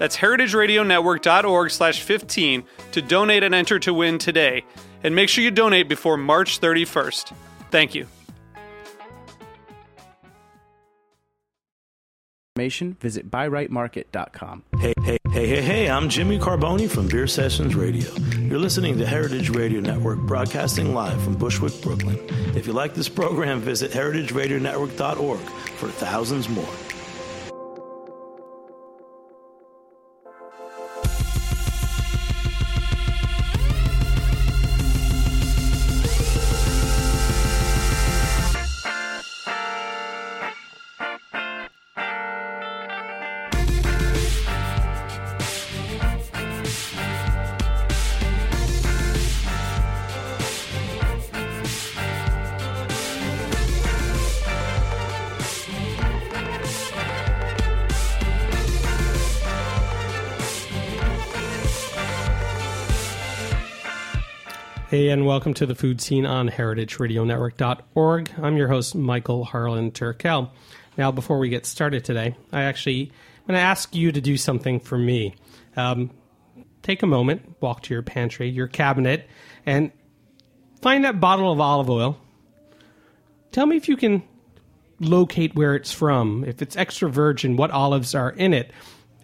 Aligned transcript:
That's 0.00 0.16
heritageradionetwork.org 0.16 1.70
slash 1.70 2.00
15 2.02 2.64
to 2.92 3.02
donate 3.02 3.42
and 3.42 3.54
enter 3.54 3.78
to 3.80 3.92
win 3.92 4.16
today. 4.16 4.64
And 5.04 5.14
make 5.14 5.28
sure 5.28 5.44
you 5.44 5.50
donate 5.50 5.90
before 5.90 6.16
March 6.16 6.58
31st. 6.58 7.34
Thank 7.70 7.94
you. 7.94 8.06
information, 12.60 12.96
visit 13.00 13.30
biritemarket.com. 13.30 14.62
Hey, 14.78 14.92
hey, 15.02 15.18
hey, 15.32 15.46
hey, 15.46 15.62
hey, 15.62 15.90
I'm 15.90 16.08
Jimmy 16.08 16.38
Carbone 16.38 16.88
from 16.90 17.08
Beer 17.08 17.26
Sessions 17.26 17.74
Radio. 17.74 18.10
You're 18.38 18.58
listening 18.58 18.98
to 18.98 19.06
Heritage 19.06 19.50
Radio 19.50 19.80
Network 19.80 20.18
broadcasting 20.20 20.94
live 20.94 21.22
from 21.22 21.36
Bushwick, 21.36 21.80
Brooklyn. 21.82 22.18
If 22.54 22.66
you 22.66 22.72
like 22.72 22.94
this 22.94 23.08
program, 23.08 23.60
visit 23.60 23.92
heritageradionetwork.org 23.92 25.40
for 25.40 25.88
thousands 25.88 26.48
more. 26.48 26.89
Welcome 65.30 65.54
to 65.54 65.64
the 65.66 65.76
Food 65.76 66.00
Seen 66.00 66.26
on 66.26 66.48
heritageradionetwork.org. 66.48 68.30
I'm 68.42 68.56
your 68.56 68.66
host, 68.66 68.96
Michael 68.96 69.44
Harlan 69.44 69.92
Turkell. 69.92 70.50
Now, 70.98 71.12
before 71.12 71.38
we 71.38 71.48
get 71.48 71.66
started 71.66 72.04
today, 72.04 72.34
I 72.50 72.64
actually 72.64 73.02
I'm 73.02 73.46
going 73.46 73.56
to 73.56 73.60
ask 73.60 73.94
you 73.94 74.10
to 74.10 74.20
do 74.20 74.36
something 74.36 74.80
for 74.80 74.98
me. 74.98 75.36
Um, 75.76 76.10
take 76.82 77.04
a 77.04 77.06
moment, 77.06 77.54
walk 77.60 77.84
to 77.84 77.94
your 77.94 78.02
pantry, 78.02 78.48
your 78.48 78.66
cabinet, 78.66 79.28
and 79.64 79.92
find 80.82 81.04
that 81.04 81.20
bottle 81.20 81.52
of 81.52 81.60
olive 81.60 81.88
oil. 81.88 82.18
Tell 83.52 83.66
me 83.66 83.76
if 83.76 83.88
you 83.88 83.96
can 83.96 84.24
locate 84.98 85.54
where 85.54 85.76
it's 85.76 85.92
from, 85.92 86.42
if 86.42 86.60
it's 86.60 86.76
extra 86.76 87.08
virgin, 87.08 87.54
what 87.54 87.70
olives 87.70 88.16
are 88.16 88.30
in 88.30 88.52
it, 88.52 88.72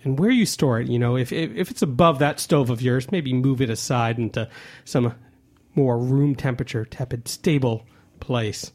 and 0.04 0.20
where 0.20 0.30
you 0.30 0.46
store 0.46 0.78
it. 0.78 0.86
You 0.86 1.00
know, 1.00 1.16
if, 1.16 1.32
if, 1.32 1.50
if 1.56 1.72
it's 1.72 1.82
above 1.82 2.20
that 2.20 2.38
stove 2.38 2.70
of 2.70 2.80
yours, 2.80 3.10
maybe 3.10 3.32
move 3.32 3.60
it 3.60 3.70
aside 3.70 4.18
into 4.18 4.48
some 4.84 5.12
more 5.76 5.98
room 5.98 6.34
temperature, 6.34 6.84
tepid, 6.84 7.28
stable 7.28 7.86
place. 8.18 8.72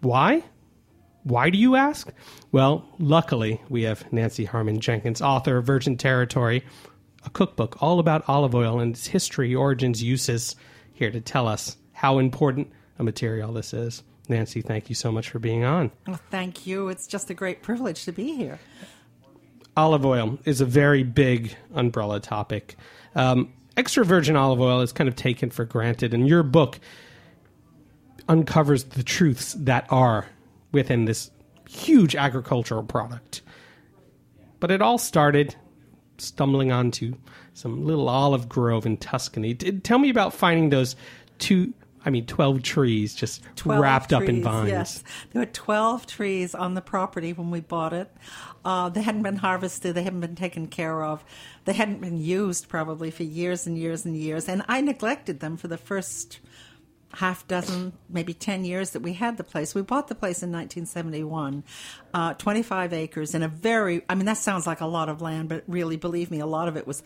Why? 0.00 0.42
Why 1.22 1.50
do 1.50 1.58
you 1.58 1.76
ask? 1.76 2.10
Well, 2.50 2.88
luckily, 2.98 3.60
we 3.68 3.82
have 3.82 4.10
Nancy 4.12 4.44
Harmon 4.44 4.80
Jenkins, 4.80 5.20
author 5.20 5.58
of 5.58 5.66
Virgin 5.66 5.96
Territory, 5.96 6.64
a 7.24 7.30
cookbook 7.30 7.82
all 7.82 7.98
about 7.98 8.24
olive 8.28 8.54
oil 8.54 8.80
and 8.80 8.94
its 8.94 9.06
history, 9.06 9.54
origins, 9.54 10.02
uses, 10.02 10.56
here 10.94 11.10
to 11.10 11.20
tell 11.20 11.46
us 11.46 11.76
how 11.92 12.18
important 12.18 12.72
a 12.98 13.04
material 13.04 13.52
this 13.52 13.74
is. 13.74 14.02
Nancy, 14.28 14.62
thank 14.62 14.88
you 14.88 14.94
so 14.94 15.10
much 15.12 15.30
for 15.30 15.38
being 15.38 15.64
on. 15.64 15.90
Well, 16.06 16.20
thank 16.30 16.66
you. 16.66 16.88
It's 16.88 17.06
just 17.06 17.30
a 17.30 17.34
great 17.34 17.62
privilege 17.62 18.04
to 18.04 18.12
be 18.12 18.34
here. 18.34 18.58
Olive 19.76 20.04
oil 20.04 20.38
is 20.44 20.60
a 20.60 20.66
very 20.66 21.02
big 21.02 21.56
umbrella 21.74 22.20
topic. 22.20 22.76
Um, 23.14 23.52
extra 23.78 24.04
virgin 24.04 24.36
olive 24.36 24.60
oil 24.60 24.80
is 24.80 24.92
kind 24.92 25.08
of 25.08 25.16
taken 25.16 25.48
for 25.50 25.64
granted, 25.64 26.12
and 26.12 26.28
your 26.28 26.42
book 26.42 26.80
uncovers 28.28 28.84
the 28.84 29.02
truths 29.02 29.54
that 29.54 29.86
are 29.88 30.26
within 30.72 31.06
this 31.06 31.30
huge 31.68 32.14
agricultural 32.16 32.82
product. 32.82 33.40
But 34.60 34.70
it 34.70 34.82
all 34.82 34.98
started 34.98 35.54
stumbling 36.18 36.72
onto 36.72 37.14
some 37.54 37.86
little 37.86 38.08
olive 38.08 38.48
grove 38.48 38.84
in 38.84 38.96
Tuscany. 38.96 39.54
Tell 39.54 39.98
me 39.98 40.10
about 40.10 40.34
finding 40.34 40.70
those 40.70 40.96
two, 41.38 41.72
I 42.04 42.10
mean, 42.10 42.26
12 42.26 42.62
trees 42.62 43.14
just 43.14 43.42
12 43.56 43.80
wrapped 43.80 44.12
up 44.12 44.22
in 44.22 44.42
vines. 44.42 44.70
Yes, 44.70 45.04
there 45.32 45.40
were 45.40 45.46
12 45.46 46.06
trees 46.06 46.54
on 46.54 46.74
the 46.74 46.80
property 46.80 47.32
when 47.32 47.50
we 47.50 47.60
bought 47.60 47.92
it. 47.92 48.10
Uh, 48.64 48.88
they 48.88 49.02
hadn't 49.02 49.22
been 49.22 49.36
harvested, 49.36 49.94
they 49.94 50.02
hadn't 50.02 50.20
been 50.20 50.36
taken 50.36 50.66
care 50.66 51.02
of, 51.02 51.24
they 51.64 51.72
hadn't 51.72 52.00
been 52.00 52.18
used 52.18 52.68
probably 52.68 53.10
for 53.10 53.22
years 53.22 53.66
and 53.66 53.78
years 53.78 54.04
and 54.04 54.16
years. 54.16 54.48
And 54.48 54.62
I 54.68 54.80
neglected 54.80 55.40
them 55.40 55.56
for 55.56 55.68
the 55.68 55.78
first 55.78 56.40
half 57.14 57.46
dozen, 57.48 57.92
maybe 58.08 58.34
10 58.34 58.64
years 58.64 58.90
that 58.90 59.00
we 59.00 59.14
had 59.14 59.36
the 59.36 59.44
place. 59.44 59.74
We 59.74 59.82
bought 59.82 60.08
the 60.08 60.14
place 60.14 60.42
in 60.42 60.50
1971, 60.52 61.64
uh, 62.12 62.34
25 62.34 62.92
acres 62.92 63.34
in 63.34 63.42
a 63.42 63.48
very, 63.48 64.02
I 64.08 64.14
mean, 64.14 64.26
that 64.26 64.36
sounds 64.36 64.66
like 64.66 64.80
a 64.80 64.86
lot 64.86 65.08
of 65.08 65.22
land, 65.22 65.48
but 65.48 65.64
really, 65.66 65.96
believe 65.96 66.30
me, 66.30 66.40
a 66.40 66.46
lot 66.46 66.68
of 66.68 66.76
it 66.76 66.86
was 66.86 67.02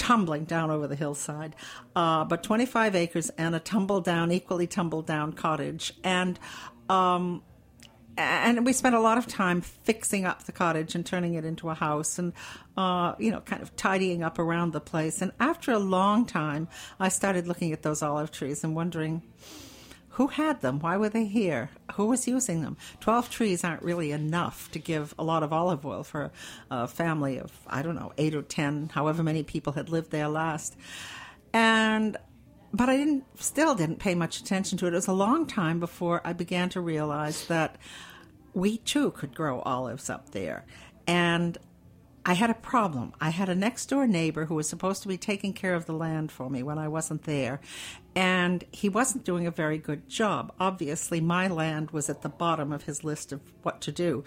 tumbling 0.00 0.44
down 0.44 0.70
over 0.70 0.86
the 0.86 0.96
hillside. 0.96 1.54
Uh, 1.94 2.24
but 2.24 2.42
25 2.42 2.96
acres 2.96 3.28
and 3.36 3.54
a 3.54 3.60
tumble 3.60 4.00
down, 4.00 4.32
equally 4.32 4.66
tumble 4.66 5.02
down 5.02 5.34
cottage. 5.34 5.92
And, 6.02 6.38
um, 6.88 7.42
and 8.16 8.64
we 8.64 8.72
spent 8.72 8.94
a 8.94 9.00
lot 9.00 9.18
of 9.18 9.26
time 9.26 9.60
fixing 9.60 10.24
up 10.24 10.44
the 10.44 10.52
cottage 10.52 10.94
and 10.94 11.04
turning 11.04 11.34
it 11.34 11.44
into 11.44 11.68
a 11.68 11.74
house 11.74 12.18
and 12.18 12.32
uh, 12.76 13.14
you 13.18 13.30
know 13.30 13.40
kind 13.40 13.62
of 13.62 13.76
tidying 13.76 14.22
up 14.22 14.38
around 14.38 14.72
the 14.72 14.80
place 14.80 15.22
and 15.22 15.32
after 15.38 15.70
a 15.70 15.78
long 15.78 16.26
time 16.26 16.68
i 16.98 17.08
started 17.08 17.46
looking 17.46 17.72
at 17.72 17.82
those 17.82 18.02
olive 18.02 18.30
trees 18.30 18.64
and 18.64 18.74
wondering 18.74 19.22
who 20.20 20.26
had 20.26 20.60
them 20.60 20.78
why 20.80 20.98
were 20.98 21.08
they 21.08 21.24
here 21.24 21.70
who 21.94 22.04
was 22.04 22.28
using 22.28 22.60
them 22.60 22.76
12 23.00 23.30
trees 23.30 23.64
aren't 23.64 23.82
really 23.82 24.12
enough 24.12 24.70
to 24.70 24.78
give 24.78 25.14
a 25.18 25.24
lot 25.24 25.42
of 25.42 25.50
olive 25.50 25.86
oil 25.86 26.04
for 26.04 26.30
a 26.70 26.86
family 26.86 27.38
of 27.38 27.50
i 27.66 27.80
don't 27.80 27.94
know 27.94 28.12
8 28.18 28.34
or 28.34 28.42
10 28.42 28.90
however 28.92 29.22
many 29.22 29.42
people 29.42 29.72
had 29.72 29.88
lived 29.88 30.10
there 30.10 30.28
last 30.28 30.76
and 31.54 32.18
but 32.72 32.88
I 32.90 32.98
didn't 32.98 33.24
still 33.40 33.74
didn't 33.74 33.98
pay 33.98 34.14
much 34.14 34.38
attention 34.38 34.78
to 34.78 34.86
it. 34.86 34.92
It 34.92 34.96
was 34.96 35.08
a 35.08 35.12
long 35.12 35.44
time 35.44 35.80
before 35.80 36.20
I 36.24 36.34
began 36.34 36.68
to 36.68 36.80
realize 36.80 37.48
that 37.48 37.78
we 38.54 38.76
too 38.76 39.10
could 39.10 39.34
grow 39.34 39.58
olives 39.62 40.08
up 40.08 40.30
there. 40.30 40.64
And 41.08 41.58
I 42.24 42.34
had 42.34 42.50
a 42.50 42.54
problem. 42.54 43.14
I 43.20 43.30
had 43.30 43.48
a 43.48 43.54
next 43.54 43.86
door 43.86 44.06
neighbor 44.06 44.44
who 44.44 44.54
was 44.54 44.68
supposed 44.68 45.00
to 45.02 45.08
be 45.08 45.16
taking 45.16 45.54
care 45.54 45.74
of 45.74 45.86
the 45.86 45.94
land 45.94 46.30
for 46.30 46.50
me 46.50 46.62
when 46.62 46.78
I 46.78 46.86
wasn't 46.86 47.22
there, 47.22 47.60
and 48.14 48.62
he 48.70 48.90
wasn't 48.90 49.24
doing 49.24 49.46
a 49.46 49.50
very 49.50 49.78
good 49.78 50.08
job. 50.08 50.52
Obviously, 50.60 51.20
my 51.20 51.48
land 51.48 51.92
was 51.92 52.10
at 52.10 52.20
the 52.20 52.28
bottom 52.28 52.72
of 52.72 52.84
his 52.84 53.04
list 53.04 53.32
of 53.32 53.40
what 53.62 53.80
to 53.82 53.92
do. 53.92 54.22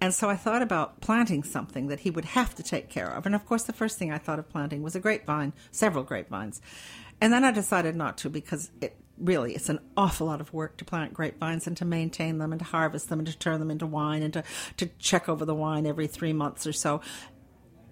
And 0.00 0.12
so 0.12 0.28
I 0.28 0.36
thought 0.36 0.60
about 0.60 1.00
planting 1.00 1.42
something 1.42 1.86
that 1.86 2.00
he 2.00 2.10
would 2.10 2.26
have 2.26 2.54
to 2.56 2.62
take 2.62 2.90
care 2.90 3.08
of. 3.08 3.24
And 3.24 3.34
of 3.34 3.46
course, 3.46 3.62
the 3.62 3.72
first 3.72 3.98
thing 3.98 4.12
I 4.12 4.18
thought 4.18 4.38
of 4.38 4.50
planting 4.50 4.82
was 4.82 4.94
a 4.94 5.00
grapevine, 5.00 5.54
several 5.70 6.04
grapevines. 6.04 6.60
And 7.20 7.32
then 7.32 7.44
I 7.44 7.50
decided 7.50 7.96
not 7.96 8.18
to 8.18 8.30
because 8.30 8.70
it 8.80 8.96
really 9.20 9.54
it's 9.54 9.68
an 9.68 9.80
awful 9.96 10.28
lot 10.28 10.40
of 10.40 10.52
work 10.52 10.76
to 10.76 10.84
plant 10.84 11.12
grapevines 11.12 11.66
and 11.66 11.76
to 11.76 11.84
maintain 11.84 12.38
them 12.38 12.52
and 12.52 12.60
to 12.60 12.64
harvest 12.64 13.08
them 13.08 13.18
and 13.18 13.26
to 13.26 13.36
turn 13.36 13.58
them 13.58 13.70
into 13.70 13.84
wine 13.86 14.22
and 14.22 14.32
to, 14.32 14.44
to 14.76 14.86
check 14.98 15.28
over 15.28 15.44
the 15.44 15.54
wine 15.54 15.86
every 15.86 16.06
three 16.06 16.32
months 16.32 16.66
or 16.68 16.72
so. 16.72 17.00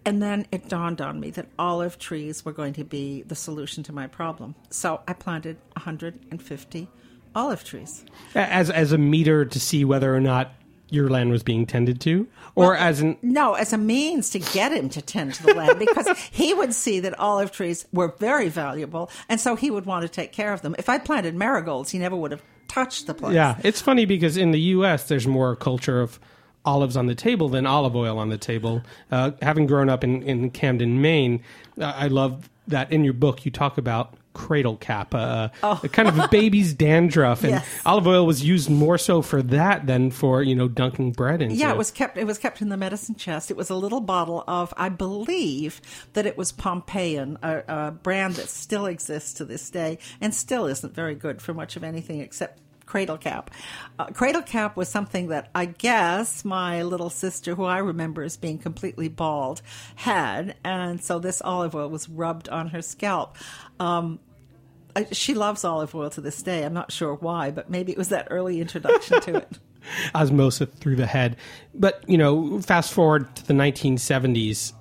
And 0.07 0.23
then 0.23 0.47
it 0.53 0.69
dawned 0.69 1.01
on 1.01 1.19
me 1.19 1.31
that 1.31 1.47
olive 1.59 1.99
trees 1.99 2.45
were 2.45 2.53
going 2.53 2.75
to 2.75 2.85
be 2.85 3.23
the 3.23 3.35
solution 3.35 3.83
to 3.83 3.93
my 3.93 4.07
problem. 4.07 4.55
So 4.71 5.01
I 5.09 5.13
planted 5.13 5.57
150 5.75 6.89
olive 7.35 7.65
trees. 7.65 8.05
as 8.35 8.71
as 8.71 8.93
a 8.93 8.99
meter 8.99 9.45
to 9.45 9.61
see 9.61 9.85
whether 9.85 10.15
or 10.15 10.21
not 10.21 10.53
your 10.89 11.11
land 11.11 11.31
was 11.33 11.43
being 11.43 11.67
tended 11.67 12.01
to, 12.01 12.29
or 12.55 12.77
as 12.77 13.01
an 13.01 13.19
No, 13.21 13.55
as 13.55 13.73
a 13.73 13.79
means 13.79 14.31
to 14.31 14.39
get 14.39 14.73
him 14.73 14.89
to 14.91 15.03
tend 15.03 15.35
to 15.35 15.43
the 15.43 15.55
land 15.55 15.81
because 15.81 16.17
he 16.31 16.55
would 16.55 16.73
see 16.73 17.01
that 17.01 17.19
olive 17.19 17.51
trees 17.51 17.85
were 17.93 18.15
very 18.21 18.49
valuable 18.49 19.11
and 19.29 19.41
so 19.41 19.57
he 19.57 19.71
would 19.71 19.85
want 19.85 20.03
to 20.03 20.09
take 20.09 20.31
care 20.33 20.53
of 20.53 20.63
them. 20.63 20.77
If 20.79 20.89
I 20.89 20.99
planted 20.99 21.35
marigolds, 21.35 21.91
he 21.91 21.99
never 21.99 22.15
would 22.15 22.31
have 22.31 22.43
touched 22.69 23.09
the 23.09 23.15
place. 23.15 23.35
yeah. 23.35 23.59
It's 23.65 23.81
funny 23.81 24.05
because 24.05 24.37
in 24.37 24.53
the 24.53 24.61
U.S. 24.61 25.09
there's 25.09 25.27
more 25.27 25.57
culture 25.57 26.01
of 26.01 26.21
olives 26.67 26.97
on 26.97 27.07
the 27.07 27.15
table 27.15 27.49
than 27.49 27.65
olive 27.67 27.97
oil 27.97 28.19
on 28.19 28.29
the 28.29 28.39
table. 28.39 28.83
Uh, 29.11 29.31
having 29.41 29.67
grown 29.67 29.89
up 29.89 30.05
in 30.05 30.23
in 30.23 30.51
Camden, 30.51 31.01
Maine, 31.01 31.43
uh, 31.81 31.85
I 31.97 32.09
love 32.09 32.51
that 32.69 32.93
in 32.93 33.05
your 33.05 33.15
book 33.15 33.45
you 33.45 33.51
talk 33.53 33.79
about 33.79 34.15
cradle 34.35 34.77
cap, 34.77 35.15
uh, 35.15 35.49
a 35.63 35.89
kind 35.89 36.09
of 36.09 36.19
a 36.19 36.29
baby's 36.29 36.75
dandruff, 36.85 37.43
and 37.43 37.53
Yes. 37.53 37.67
olive 37.87 38.07
oil 38.07 38.27
was 38.27 38.45
used 38.45 38.69
more 38.69 38.99
so 38.99 39.23
for 39.23 39.41
that 39.41 39.87
than 39.87 40.11
for 40.11 40.43
you 40.43 40.55
know 40.55 40.69
dunking 40.69 41.13
bread 41.13 41.41
into. 41.41 41.55
Yeah, 41.55 41.71
it 41.71 41.79
was 41.79 41.91
kept. 41.91 42.19
It 42.19 42.27
was 42.27 42.37
kept 42.37 42.61
in 42.61 42.69
the 42.69 42.77
medicine 42.77 43.15
chest. 43.15 43.51
It 43.51 43.57
was 43.57 43.71
a 43.71 43.75
little 43.75 44.01
bottle 44.01 44.45
of, 44.47 44.75
I 44.77 44.91
believe, 44.91 45.81
that 46.13 46.27
it 46.27 46.37
was 46.37 46.53
Pompeian, 46.53 47.39
a, 47.43 47.63
a 47.87 47.91
brand 47.93 48.35
that 48.35 48.49
still 48.51 48.85
exists 48.85 49.33
to 49.35 49.45
this 49.47 49.71
day, 49.71 49.99
and 50.21 50.35
still 50.35 50.67
isn't 50.67 50.95
very 50.95 51.15
good 51.15 51.41
for 51.41 51.55
much 51.55 51.77
of 51.77 51.83
anything 51.85 52.21
except 52.21 52.61
cradle 52.87 53.19
cap. 53.19 53.51
Uh, 53.99 54.07
cradle 54.07 54.43
cap 54.43 54.77
was 54.77 54.89
something 54.89 55.29
that 55.29 55.51
I 55.55 55.67
guess 55.67 56.45
my 56.45 56.83
little 56.83 57.11
sister, 57.11 57.55
who 57.55 57.65
I 57.65 57.79
remember 57.79 58.23
as 58.23 58.37
being 58.37 58.59
completely 58.59 59.09
bald, 59.09 59.61
had, 59.97 60.55
and 60.65 61.03
so 61.03 61.19
this 61.19 61.43
olive 61.43 61.75
oil 61.75 61.91
was 61.91 62.09
rubbed 62.09 62.49
on 62.49 62.69
her 62.69 62.81
scalp. 62.83 63.37
Um, 63.79 64.21
I, 64.95 65.07
she 65.13 65.35
loves 65.35 65.65
olive 65.65 65.95
oil 65.95 66.09
to 66.11 66.21
this 66.21 66.41
day. 66.41 66.65
I'm 66.65 66.73
not 66.73 66.91
sure 66.91 67.15
why, 67.15 67.51
but 67.51 67.69
maybe 67.69 67.93
it 67.93 67.99
was 67.99 68.09
that 68.09 68.29
early 68.31 68.61
introduction 68.61 69.21
to 69.23 69.35
it. 69.37 69.49
osmosis 70.15 70.69
through 70.81 70.97
the 70.97 71.07
head. 71.07 71.37
But, 71.75 72.03
you 72.09 72.19
know, 72.19 72.61
fast 72.61 72.93
forward 72.93 73.35
to 73.37 73.47
the 73.47 73.55
1970s, 73.55 74.73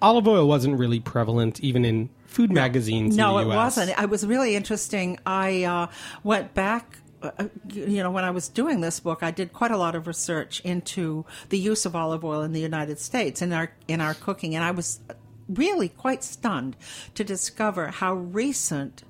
olive 0.00 0.28
oil 0.28 0.46
wasn't 0.46 0.78
really 0.78 1.00
prevalent 1.00 1.60
even 1.60 1.84
in 1.84 2.08
food 2.26 2.52
magazines 2.52 3.16
No, 3.16 3.38
in 3.38 3.42
it 3.42 3.48
the 3.48 3.50
US. 3.52 3.76
wasn't. 3.76 4.00
It 4.00 4.08
was 4.10 4.26
really 4.26 4.54
interesting. 4.56 5.18
I 5.26 5.64
uh, 5.64 5.86
went 6.22 6.54
back. 6.54 6.98
Uh, 7.22 7.48
you 7.72 8.02
know, 8.02 8.10
when 8.10 8.24
I 8.24 8.30
was 8.30 8.48
doing 8.48 8.80
this 8.80 9.00
book, 9.00 9.22
I 9.22 9.30
did 9.30 9.52
quite 9.52 9.70
a 9.70 9.76
lot 9.76 9.94
of 9.94 10.06
research 10.06 10.60
into 10.60 11.24
the 11.48 11.58
use 11.58 11.86
of 11.86 11.96
olive 11.96 12.24
oil 12.24 12.42
in 12.42 12.52
the 12.52 12.60
United 12.60 12.98
States 12.98 13.40
in 13.42 13.52
our 13.52 13.72
in 13.88 14.00
our 14.00 14.14
cooking, 14.14 14.54
and 14.54 14.64
I 14.64 14.70
was 14.70 15.00
really 15.48 15.88
quite 15.88 16.24
stunned 16.24 16.76
to 17.14 17.24
discover 17.24 17.88
how 17.88 18.14
recent 18.14 19.02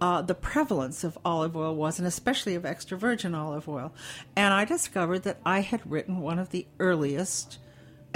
uh, 0.00 0.22
the 0.22 0.34
prevalence 0.34 1.04
of 1.04 1.18
olive 1.24 1.56
oil 1.56 1.74
was, 1.74 1.98
and 1.98 2.06
especially 2.06 2.54
of 2.54 2.64
extra 2.64 2.98
virgin 2.98 3.34
olive 3.34 3.68
oil. 3.68 3.92
And 4.34 4.52
I 4.52 4.64
discovered 4.64 5.20
that 5.20 5.38
I 5.44 5.60
had 5.60 5.90
written 5.90 6.20
one 6.20 6.38
of 6.38 6.50
the 6.50 6.66
earliest, 6.78 7.58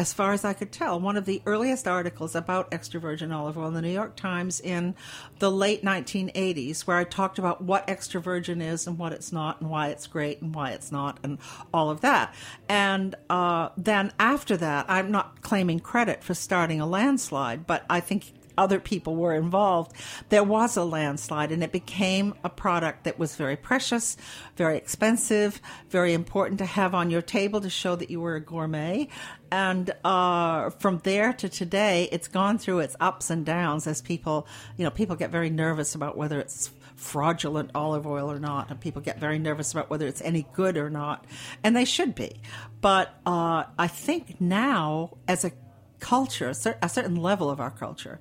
as 0.01 0.15
far 0.15 0.33
as 0.33 0.47
I 0.47 0.55
could 0.55 0.73
tell, 0.73 0.99
one 0.99 1.19
of 1.19 1.27
the 1.27 1.43
earliest 1.45 1.87
articles 1.87 2.35
about 2.35 2.73
extra 2.73 2.99
virgin 2.99 3.31
olive 3.33 3.59
oil 3.59 3.69
in 3.69 3.75
the 3.75 3.83
New 3.83 3.93
York 3.93 4.17
Times 4.17 4.59
in 4.59 4.95
the 5.41 5.51
late 5.51 5.85
1980s, 5.85 6.87
where 6.87 6.97
I 6.97 7.05
talked 7.05 7.39
about 7.39 7.61
what 7.61 7.87
extra 7.87 8.19
virgin 8.19 8.63
is 8.63 8.87
and 8.87 8.97
what 8.97 9.13
it's 9.13 9.31
not, 9.31 9.61
and 9.61 9.69
why 9.69 9.89
it's 9.89 10.07
great 10.07 10.41
and 10.41 10.55
why 10.55 10.71
it's 10.71 10.91
not, 10.91 11.19
and 11.23 11.37
all 11.75 11.91
of 11.91 12.01
that. 12.01 12.35
And 12.67 13.15
uh, 13.29 13.69
then 13.77 14.11
after 14.19 14.57
that, 14.57 14.87
I'm 14.89 15.11
not 15.11 15.43
claiming 15.43 15.81
credit 15.81 16.25
for 16.25 16.33
starting 16.33 16.81
a 16.81 16.87
landslide, 16.87 17.67
but 17.67 17.85
I 17.91 18.01
think 18.01 18.33
other 18.57 18.81
people 18.81 19.17
were 19.17 19.35
involved, 19.35 19.93
there 20.29 20.45
was 20.45 20.77
a 20.77 20.85
landslide 20.85 21.53
and 21.53 21.63
it 21.63 21.73
became 21.73 22.35
a 22.45 22.49
product 22.49 23.05
that 23.05 23.19
was 23.19 23.37
very 23.37 23.57
precious, 23.57 24.17
very 24.57 24.77
expensive, 24.77 25.61
very 25.89 26.13
important 26.13 26.59
to 26.59 26.67
have 26.67 26.95
on 26.95 27.11
your 27.11 27.23
table 27.23 27.61
to 27.61 27.71
show 27.71 27.97
that 27.97 28.11
you 28.11 28.21
were 28.21 28.37
a 28.37 28.41
gourmet. 28.41 29.09
And 29.51 29.91
uh, 30.05 30.71
from 30.71 30.99
there 30.99 31.33
to 31.33 31.49
today, 31.49 32.09
it's 32.13 32.29
gone 32.29 32.59
through 32.59 32.81
its 32.81 32.97
ups 33.01 33.31
and 33.31 33.45
downs 33.45 33.87
as 33.87 34.01
people, 34.01 34.47
you 34.77 34.85
know, 34.85 34.91
people 34.91 35.17
get 35.17 35.31
very 35.31 35.51
nervous 35.51 35.95
about 35.95 36.17
whether 36.17 36.39
it's 36.39 36.71
fraudulent 37.01 37.71
olive 37.75 38.07
oil 38.07 38.31
or 38.31 38.39
not, 38.39 38.71
and 38.71 38.79
people 38.79 39.01
get 39.01 39.19
very 39.19 39.39
nervous 39.39 39.73
about 39.73 39.91
whether 39.91 40.07
it's 40.07 40.21
any 40.21 40.47
good 40.53 40.77
or 40.77 40.91
not, 40.91 41.25
and 41.65 41.75
they 41.75 41.85
should 41.85 42.15
be. 42.15 42.41
But 42.81 43.15
uh, 43.27 43.65
I 43.79 43.89
think 43.89 44.41
now, 44.41 45.17
as 45.27 45.45
a 45.45 45.53
culture, 46.01 46.53
a, 46.83 46.89
certain 46.89 47.17
level 47.17 47.51
of 47.51 47.61
our 47.61 47.71
culture, 47.71 48.21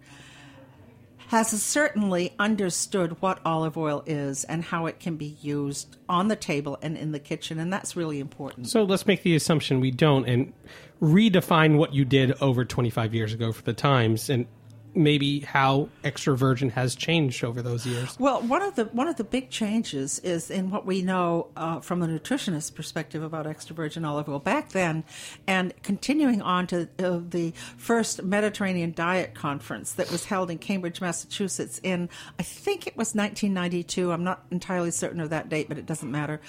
has 1.29 1.49
certainly 1.61 2.33
understood 2.39 3.21
what 3.21 3.39
olive 3.45 3.77
oil 3.77 4.03
is 4.05 4.43
and 4.45 4.63
how 4.63 4.87
it 4.87 4.99
can 4.99 5.15
be 5.15 5.37
used 5.41 5.97
on 6.07 6.27
the 6.27 6.35
table 6.35 6.77
and 6.81 6.97
in 6.97 7.11
the 7.11 7.19
kitchen, 7.19 7.59
and 7.59 7.71
that's 7.71 7.95
really 7.95 8.19
important. 8.19 8.67
So 8.67 8.83
let's 8.83 9.05
make 9.05 9.23
the 9.23 9.35
assumption 9.35 9.79
we 9.79 9.91
don't 9.91 10.27
and 10.27 10.53
redefine 11.01 11.77
what 11.77 11.93
you 11.93 12.03
did 12.03 12.33
over 12.41 12.65
25 12.65 13.13
years 13.13 13.33
ago 13.33 13.51
for 13.51 13.61
the 13.61 13.73
Times 13.73 14.29
and 14.29 14.47
maybe 14.95 15.41
how 15.41 15.89
extra 16.03 16.35
virgin 16.35 16.69
has 16.71 16.95
changed 16.95 17.43
over 17.43 17.61
those 17.61 17.85
years. 17.85 18.17
Well, 18.19 18.41
one 18.41 18.61
of 18.61 18.75
the 18.75 18.85
one 18.85 19.07
of 19.07 19.17
the 19.17 19.23
big 19.23 19.49
changes 19.49 20.19
is 20.19 20.49
in 20.49 20.71
what 20.71 20.85
we 20.85 21.01
know 21.01 21.47
uh, 21.55 21.79
from 21.79 22.01
a 22.01 22.07
nutritionist 22.07 22.75
perspective 22.75 23.23
about 23.23 23.47
extra 23.47 23.75
virgin 23.75 24.05
olive 24.05 24.29
oil 24.29 24.39
back 24.39 24.69
then, 24.69 25.03
and 25.47 25.73
continuing 25.83 26.41
on 26.41 26.67
to 26.67 26.89
uh, 26.99 27.19
the 27.29 27.53
first 27.77 28.23
Mediterranean 28.23 28.93
Diet 28.93 29.33
Conference 29.33 29.93
that 29.93 30.11
was 30.11 30.25
held 30.25 30.49
in 30.49 30.57
Cambridge, 30.57 31.01
Massachusetts, 31.01 31.79
in 31.83 32.09
I 32.37 32.43
think 32.43 32.87
it 32.87 32.97
was 32.97 33.15
1992. 33.15 34.11
I'm 34.11 34.23
not 34.23 34.45
entirely 34.51 34.91
certain 34.91 35.19
of 35.19 35.29
that 35.29 35.49
date, 35.49 35.69
but 35.69 35.77
it 35.77 35.85
doesn't 35.85 36.11
matter. 36.11 36.41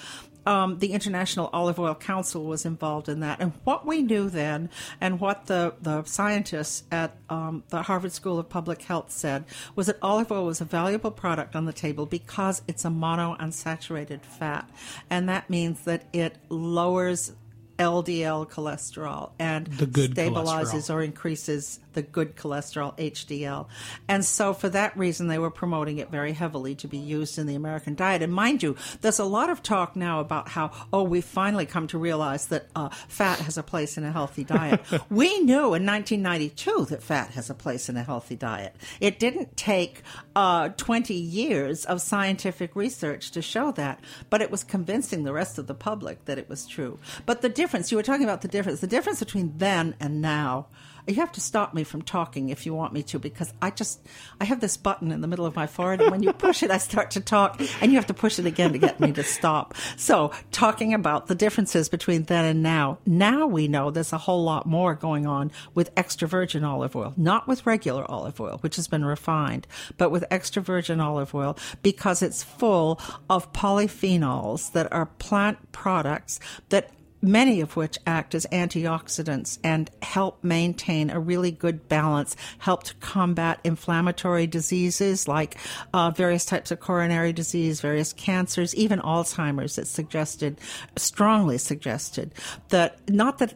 Um, 0.45 0.79
the 0.79 0.93
International 0.93 1.49
Olive 1.53 1.79
Oil 1.79 1.95
Council 1.95 2.45
was 2.45 2.65
involved 2.65 3.09
in 3.09 3.19
that. 3.19 3.39
And 3.39 3.53
what 3.63 3.85
we 3.85 4.01
knew 4.01 4.29
then, 4.29 4.69
and 4.99 5.19
what 5.19 5.45
the, 5.45 5.73
the 5.81 6.03
scientists 6.03 6.83
at 6.91 7.15
um, 7.29 7.63
the 7.69 7.83
Harvard 7.83 8.11
School 8.11 8.39
of 8.39 8.49
Public 8.49 8.81
Health 8.81 9.11
said, 9.11 9.45
was 9.75 9.87
that 9.87 9.97
olive 10.01 10.31
oil 10.31 10.45
was 10.45 10.61
a 10.61 10.65
valuable 10.65 11.11
product 11.11 11.55
on 11.55 11.65
the 11.65 11.73
table 11.73 12.05
because 12.05 12.61
it's 12.67 12.85
a 12.85 12.89
monounsaturated 12.89 14.21
fat. 14.21 14.69
And 15.09 15.29
that 15.29 15.49
means 15.49 15.83
that 15.85 16.05
it 16.13 16.37
lowers 16.49 17.33
LDL 17.81 18.47
cholesterol 18.47 19.31
and 19.39 19.67
stabilizes 19.67 20.71
cholesterol. 20.71 20.93
or 20.93 21.01
increases 21.01 21.79
the 21.93 22.03
good 22.03 22.35
cholesterol 22.35 22.95
HDL. 22.97 23.67
And 24.07 24.23
so 24.23 24.53
for 24.53 24.69
that 24.69 24.95
reason 24.95 25.27
they 25.27 25.39
were 25.39 25.49
promoting 25.49 25.97
it 25.97 26.11
very 26.11 26.33
heavily 26.33 26.75
to 26.75 26.87
be 26.87 26.99
used 26.99 27.39
in 27.39 27.47
the 27.47 27.55
American 27.55 27.95
diet. 27.95 28.21
And 28.21 28.31
mind 28.31 28.61
you, 28.61 28.75
there's 29.01 29.17
a 29.17 29.25
lot 29.25 29.49
of 29.49 29.63
talk 29.63 29.95
now 29.95 30.19
about 30.19 30.49
how 30.49 30.71
oh 30.93 31.01
we've 31.03 31.25
finally 31.25 31.65
come 31.65 31.87
to 31.87 31.97
realize 31.97 32.47
that 32.47 32.67
uh, 32.75 32.89
fat 33.07 33.39
has 33.39 33.57
a 33.57 33.63
place 33.63 33.97
in 33.97 34.03
a 34.03 34.11
healthy 34.11 34.43
diet. 34.43 34.79
we 35.09 35.39
knew 35.39 35.73
in 35.73 35.85
1992 35.85 36.85
that 36.91 37.01
fat 37.01 37.31
has 37.31 37.49
a 37.49 37.55
place 37.55 37.89
in 37.89 37.97
a 37.97 38.03
healthy 38.03 38.35
diet. 38.35 38.75
It 38.99 39.17
didn't 39.17 39.57
take 39.57 40.03
uh, 40.35 40.69
20 40.69 41.15
years 41.15 41.85
of 41.85 41.99
scientific 41.99 42.75
research 42.75 43.31
to 43.31 43.41
show 43.41 43.71
that, 43.71 43.99
but 44.29 44.41
it 44.41 44.51
was 44.51 44.63
convincing 44.63 45.23
the 45.23 45.33
rest 45.33 45.57
of 45.57 45.65
the 45.65 45.73
public 45.73 46.25
that 46.25 46.37
it 46.37 46.47
was 46.47 46.67
true. 46.67 46.99
But 47.25 47.41
the 47.41 47.49
difference, 47.49 47.70
you 47.73 47.97
were 47.97 48.03
talking 48.03 48.23
about 48.23 48.41
the 48.41 48.47
difference, 48.47 48.81
the 48.81 48.87
difference 48.87 49.19
between 49.19 49.57
then 49.57 49.95
and 49.99 50.21
now. 50.21 50.67
You 51.07 51.15
have 51.15 51.31
to 51.31 51.41
stop 51.41 51.73
me 51.73 51.83
from 51.83 52.03
talking 52.03 52.49
if 52.49 52.65
you 52.67 52.75
want 52.75 52.93
me 52.93 53.01
to, 53.03 53.17
because 53.17 53.51
I 53.59 53.71
just 53.71 53.99
I 54.39 54.45
have 54.45 54.59
this 54.59 54.77
button 54.77 55.11
in 55.11 55.21
the 55.21 55.27
middle 55.27 55.47
of 55.47 55.55
my 55.55 55.65
forehead, 55.65 56.01
and 56.01 56.11
when 56.11 56.21
you 56.21 56.31
push 56.31 56.61
it, 56.61 56.69
I 56.69 56.77
start 56.77 57.11
to 57.11 57.19
talk, 57.21 57.59
and 57.81 57.91
you 57.91 57.97
have 57.97 58.05
to 58.07 58.13
push 58.13 58.37
it 58.37 58.45
again 58.45 58.73
to 58.73 58.77
get 58.77 58.99
me 58.99 59.11
to 59.13 59.23
stop. 59.23 59.73
So, 59.97 60.31
talking 60.51 60.93
about 60.93 61.25
the 61.25 61.33
differences 61.33 61.89
between 61.89 62.23
then 62.25 62.45
and 62.45 62.61
now, 62.61 62.99
now 63.05 63.47
we 63.47 63.67
know 63.67 63.89
there's 63.89 64.13
a 64.13 64.19
whole 64.19 64.43
lot 64.43 64.67
more 64.67 64.93
going 64.93 65.25
on 65.25 65.51
with 65.73 65.89
extra 65.97 66.27
virgin 66.27 66.63
olive 66.63 66.95
oil, 66.95 67.13
not 67.17 67.47
with 67.47 67.65
regular 67.65 68.09
olive 68.09 68.39
oil, 68.39 68.59
which 68.61 68.75
has 68.75 68.87
been 68.87 69.03
refined, 69.03 69.65
but 69.97 70.11
with 70.11 70.23
extra 70.29 70.61
virgin 70.61 70.99
olive 70.99 71.33
oil 71.33 71.57
because 71.81 72.21
it's 72.21 72.43
full 72.43 73.01
of 73.27 73.51
polyphenols 73.53 74.71
that 74.73 74.91
are 74.93 75.07
plant 75.07 75.71
products 75.71 76.39
that 76.69 76.91
many 77.21 77.61
of 77.61 77.75
which 77.75 77.97
act 78.05 78.35
as 78.35 78.45
antioxidants 78.51 79.59
and 79.63 79.89
help 80.01 80.43
maintain 80.43 81.09
a 81.09 81.19
really 81.19 81.51
good 81.51 81.87
balance, 81.87 82.35
help 82.59 82.83
to 82.83 82.95
combat 82.95 83.59
inflammatory 83.63 84.47
diseases 84.47 85.27
like 85.27 85.57
uh, 85.93 86.11
various 86.11 86.45
types 86.45 86.71
of 86.71 86.79
coronary 86.79 87.33
disease, 87.33 87.81
various 87.81 88.13
cancers, 88.13 88.75
even 88.75 88.99
Alzheimer's. 88.99 89.77
It's 89.77 89.89
suggested, 89.89 90.57
strongly 90.95 91.57
suggested, 91.57 92.33
that 92.69 92.97
not 93.09 93.37
that 93.39 93.53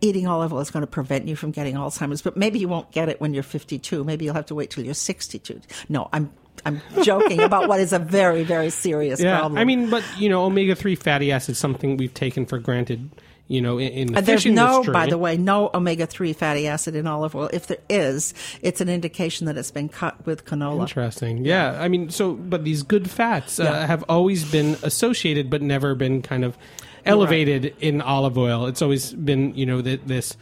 eating 0.00 0.26
olive 0.26 0.52
oil 0.52 0.60
is 0.60 0.70
going 0.70 0.82
to 0.82 0.86
prevent 0.86 1.26
you 1.28 1.36
from 1.36 1.50
getting 1.50 1.74
Alzheimer's, 1.74 2.22
but 2.22 2.36
maybe 2.36 2.58
you 2.58 2.68
won't 2.68 2.90
get 2.90 3.08
it 3.08 3.20
when 3.20 3.34
you're 3.34 3.42
52. 3.42 4.04
Maybe 4.04 4.24
you'll 4.24 4.34
have 4.34 4.46
to 4.46 4.54
wait 4.54 4.70
till 4.70 4.84
you're 4.84 4.94
62. 4.94 5.60
No, 5.88 6.08
I'm 6.12 6.30
I'm 6.66 6.80
joking 7.02 7.40
about 7.40 7.68
what 7.68 7.80
is 7.80 7.92
a 7.92 7.98
very 7.98 8.42
very 8.44 8.70
serious 8.70 9.20
Yeah, 9.20 9.38
problem. 9.38 9.58
I 9.58 9.64
mean, 9.64 9.90
but 9.90 10.02
you 10.18 10.28
know, 10.28 10.44
omega 10.44 10.74
three 10.74 10.94
fatty 10.94 11.32
acids 11.32 11.58
something 11.58 11.96
we've 11.96 12.14
taken 12.14 12.46
for 12.46 12.58
granted. 12.58 13.10
you 13.50 13.62
know, 13.62 13.78
in, 13.78 13.88
in 13.92 14.06
the 14.12 14.20
there's 14.20 14.42
fish 14.42 14.52
no, 14.52 14.66
industry. 14.72 14.92
by 14.92 15.06
the 15.06 15.16
way, 15.16 15.38
no 15.38 15.70
omega 15.72 16.06
three 16.06 16.34
fatty 16.34 16.66
acid 16.66 16.94
in 16.94 17.06
olive 17.06 17.34
oil. 17.34 17.48
If 17.50 17.66
there 17.68 17.78
is, 17.88 18.34
it's 18.60 18.82
an 18.82 18.90
indication 18.90 19.46
that 19.46 19.56
it's 19.56 19.70
been 19.70 19.88
cut 19.88 20.26
with 20.26 20.44
canola. 20.44 20.82
Interesting. 20.82 21.46
Yeah. 21.46 21.80
I 21.80 21.88
mean, 21.88 22.10
so, 22.10 22.34
but 22.34 22.64
these 22.64 22.82
good 22.82 23.10
fats 23.10 23.58
uh, 23.58 23.62
Yeah. 23.64 23.86
have 23.86 24.04
always 24.06 24.44
been 24.50 24.76
associated, 24.82 25.48
but 25.48 25.62
never 25.62 25.94
been 25.94 26.20
kind 26.20 26.44
of 26.44 26.58
elevated 27.06 27.74
in 27.80 28.02
olive 28.02 28.36
oil. 28.36 28.66
It's 28.66 28.82
always 28.82 29.12
been, 29.14 29.54
you 29.54 29.64
know, 29.64 29.80
th- 29.80 30.02
this 30.04 30.36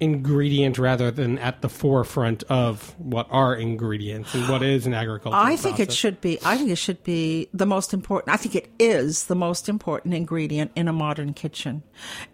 ingredient 0.00 0.78
rather 0.78 1.10
than 1.10 1.38
at 1.38 1.60
the 1.60 1.68
forefront 1.68 2.44
of 2.44 2.94
what 2.98 3.26
are 3.30 3.54
ingredients 3.54 4.34
and 4.34 4.48
what 4.48 4.62
is 4.62 4.86
an 4.86 4.94
agricultural 4.94 5.42
I 5.42 5.56
think 5.56 5.80
it 5.80 5.92
should 5.92 6.20
be. 6.20 6.38
I 6.44 6.56
think 6.56 6.70
it 6.70 6.78
should 6.78 7.02
be 7.02 7.48
the 7.52 7.66
most 7.66 7.92
important. 7.92 8.32
I 8.32 8.36
think 8.36 8.54
it 8.54 8.70
is 8.78 9.24
the 9.24 9.34
most 9.34 9.68
important 9.68 10.14
ingredient 10.14 10.70
in 10.76 10.88
a 10.88 10.92
modern 10.92 11.34
kitchen, 11.34 11.82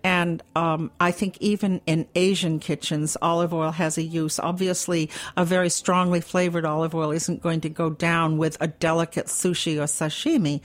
and 0.02 0.42
um, 0.54 0.90
I 1.00 1.10
think 1.10 1.38
even 1.40 1.80
in 1.86 2.06
Asian 2.14 2.58
kitchens, 2.58 3.16
olive 3.22 3.54
oil 3.54 3.70
has 3.70 3.96
a 3.96 4.02
use. 4.02 4.38
Obviously, 4.38 5.10
a 5.36 5.44
very 5.44 5.70
strongly 5.70 6.20
flavored 6.20 6.64
olive 6.64 6.94
oil 6.94 7.10
isn't 7.10 7.42
going 7.42 7.60
to 7.62 7.68
go 7.68 7.90
down 7.90 8.38
with 8.38 8.56
a 8.60 8.66
delicate 8.68 9.26
sushi 9.26 9.76
or 9.76 9.84
sashimi, 9.84 10.60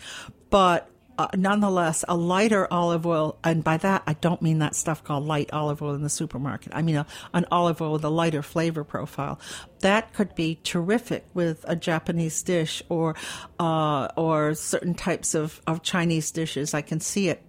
but 0.50 0.90
uh, 1.20 1.28
nonetheless, 1.36 2.06
a 2.08 2.16
lighter 2.16 2.66
olive 2.72 3.06
oil, 3.06 3.38
and 3.44 3.62
by 3.62 3.76
that 3.76 4.04
I 4.08 4.14
don't 4.14 4.42
mean 4.42 4.60
that 4.60 4.74
stuff 4.74 5.04
called 5.04 5.26
light 5.26 5.52
olive 5.52 5.82
oil 5.82 5.94
in 5.94 6.02
the 6.02 6.10
supermarket. 6.10 6.72
I 6.74 6.82
mean 6.82 6.96
a, 6.96 7.06
an 7.34 7.46
olive 7.52 7.82
oil 7.82 7.92
with 7.92 8.06
a 8.06 8.10
lighter 8.10 8.42
flavor 8.42 8.86
profile. 8.86 9.38
That 9.82 10.14
could 10.14 10.34
be 10.34 10.60
terrific 10.64 11.26
with 11.34 11.66
a 11.68 11.76
Japanese 11.76 12.42
dish 12.42 12.82
or 12.88 13.18
uh, 13.60 14.08
or 14.16 14.56
certain 14.56 14.94
types 14.94 15.36
of, 15.36 15.62
of 15.68 15.84
Chinese 15.84 16.32
dishes. 16.32 16.74
I 16.74 16.82
can 16.82 17.02
see 17.02 17.28
it 17.28 17.44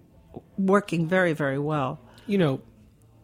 working 0.57 1.07
very 1.07 1.31
very 1.31 1.59
well. 1.59 1.99
you 2.27 2.37
know, 2.37 2.61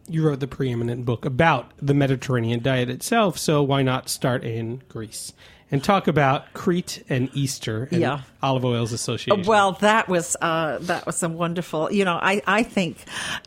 you 0.08 0.26
wrote 0.26 0.40
the 0.40 0.48
preeminent 0.48 1.04
book 1.04 1.24
about 1.24 1.72
the 1.80 1.94
Mediterranean 1.94 2.62
diet 2.62 2.88
itself, 2.90 3.38
so 3.38 3.62
why 3.62 3.82
not 3.82 4.08
start 4.08 4.44
in 4.44 4.82
Greece 4.88 5.32
and 5.70 5.84
talk 5.84 6.08
about 6.08 6.52
Crete 6.54 7.04
and 7.10 7.28
Easter 7.34 7.88
and 7.90 8.00
Yeah. 8.00 8.20
olive 8.42 8.64
oil's 8.64 8.92
association? 8.92 9.44
Well, 9.46 9.72
that 9.80 10.08
was 10.08 10.36
uh, 10.40 10.78
that 10.82 11.04
was 11.06 11.22
a 11.22 11.28
wonderful. 11.28 11.92
You 11.92 12.04
know, 12.04 12.18
I 12.20 12.42
I 12.46 12.62
think, 12.62 12.96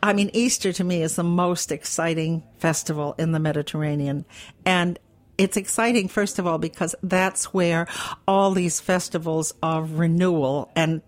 I 0.02 0.12
mean, 0.12 0.30
Easter 0.32 0.72
to 0.72 0.84
me 0.84 1.02
is 1.02 1.16
the 1.16 1.24
most 1.24 1.72
exciting 1.72 2.42
festival 2.58 3.14
in 3.18 3.32
the 3.32 3.40
Mediterranean, 3.40 4.24
and 4.64 4.98
it's 5.38 5.56
exciting 5.56 6.08
first 6.08 6.38
of 6.38 6.46
all 6.46 6.58
because 6.58 6.94
that's 7.02 7.52
where 7.54 7.88
all 8.28 8.52
these 8.52 8.80
festivals 8.80 9.52
of 9.62 9.98
renewal 9.98 10.70
and 10.76 11.00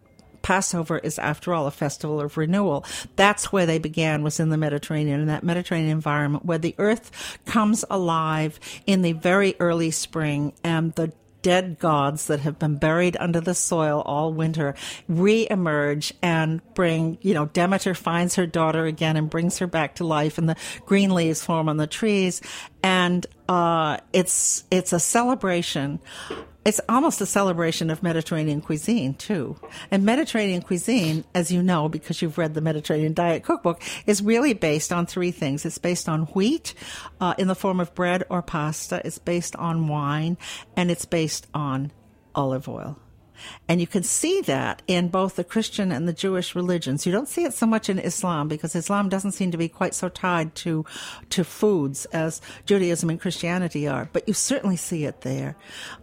Passover 0.44 0.98
is, 0.98 1.18
after 1.18 1.54
all, 1.54 1.66
a 1.66 1.70
festival 1.70 2.20
of 2.20 2.36
renewal. 2.36 2.84
That's 3.16 3.50
where 3.50 3.64
they 3.64 3.78
began, 3.78 4.22
was 4.22 4.38
in 4.38 4.50
the 4.50 4.58
Mediterranean, 4.58 5.20
in 5.20 5.26
that 5.28 5.42
Mediterranean 5.42 5.90
environment 5.90 6.44
where 6.44 6.58
the 6.58 6.74
earth 6.78 7.38
comes 7.46 7.82
alive 7.88 8.60
in 8.86 9.00
the 9.00 9.12
very 9.12 9.56
early 9.58 9.90
spring 9.90 10.52
and 10.62 10.92
the 10.92 11.12
dead 11.44 11.78
gods 11.78 12.26
that 12.26 12.40
have 12.40 12.58
been 12.58 12.76
buried 12.76 13.18
under 13.20 13.38
the 13.38 13.54
soil 13.54 14.02
all 14.06 14.32
winter 14.32 14.74
re-emerge 15.08 16.12
and 16.22 16.62
bring, 16.74 17.18
you 17.20 17.34
know, 17.34 17.44
Demeter 17.46 17.94
finds 17.94 18.34
her 18.36 18.46
daughter 18.46 18.86
again 18.86 19.16
and 19.16 19.28
brings 19.28 19.58
her 19.58 19.66
back 19.66 19.94
to 19.96 20.04
life 20.04 20.38
and 20.38 20.48
the 20.48 20.56
green 20.86 21.14
leaves 21.14 21.44
form 21.44 21.68
on 21.68 21.76
the 21.76 21.86
trees. 21.86 22.40
And, 22.84 23.26
uh, 23.48 23.98
it's, 24.12 24.62
it's 24.70 24.92
a 24.92 25.00
celebration 25.00 25.98
it's 26.64 26.80
almost 26.88 27.20
a 27.20 27.26
celebration 27.26 27.90
of 27.90 28.02
Mediterranean 28.02 28.60
cuisine 28.60 29.14
too. 29.14 29.56
And 29.90 30.04
Mediterranean 30.04 30.62
cuisine, 30.62 31.24
as 31.34 31.52
you 31.52 31.62
know, 31.62 31.88
because 31.88 32.22
you've 32.22 32.38
read 32.38 32.54
the 32.54 32.60
Mediterranean 32.60 33.12
Diet 33.12 33.42
Cookbook, 33.42 33.82
is 34.06 34.22
really 34.22 34.54
based 34.54 34.90
on 34.92 35.04
three 35.04 35.30
things. 35.30 35.64
It's 35.66 35.78
based 35.78 36.08
on 36.08 36.22
wheat 36.26 36.74
uh, 37.20 37.34
in 37.38 37.48
the 37.48 37.54
form 37.54 37.80
of 37.80 37.94
bread 37.94 38.24
or 38.30 38.40
pasta. 38.40 39.02
It's 39.04 39.18
based 39.18 39.54
on 39.56 39.88
wine, 39.88 40.38
and 40.76 40.90
it's 40.90 41.04
based 41.04 41.46
on 41.52 41.92
olive 42.34 42.68
oil. 42.68 42.98
And 43.68 43.80
you 43.80 43.86
can 43.86 44.02
see 44.02 44.40
that 44.42 44.82
in 44.86 45.08
both 45.08 45.36
the 45.36 45.44
Christian 45.44 45.92
and 45.92 46.06
the 46.06 46.12
Jewish 46.12 46.54
religions. 46.54 47.06
You 47.06 47.12
don't 47.12 47.28
see 47.28 47.44
it 47.44 47.54
so 47.54 47.66
much 47.66 47.88
in 47.88 47.98
Islam 47.98 48.48
because 48.48 48.74
Islam 48.74 49.08
doesn't 49.08 49.32
seem 49.32 49.50
to 49.50 49.58
be 49.58 49.68
quite 49.68 49.94
so 49.94 50.08
tied 50.08 50.54
to 50.56 50.84
to 51.30 51.44
foods 51.44 52.04
as 52.06 52.40
Judaism 52.66 53.10
and 53.10 53.20
Christianity 53.20 53.88
are. 53.88 54.08
But 54.12 54.28
you 54.28 54.34
certainly 54.34 54.76
see 54.76 55.04
it 55.04 55.22
there 55.22 55.56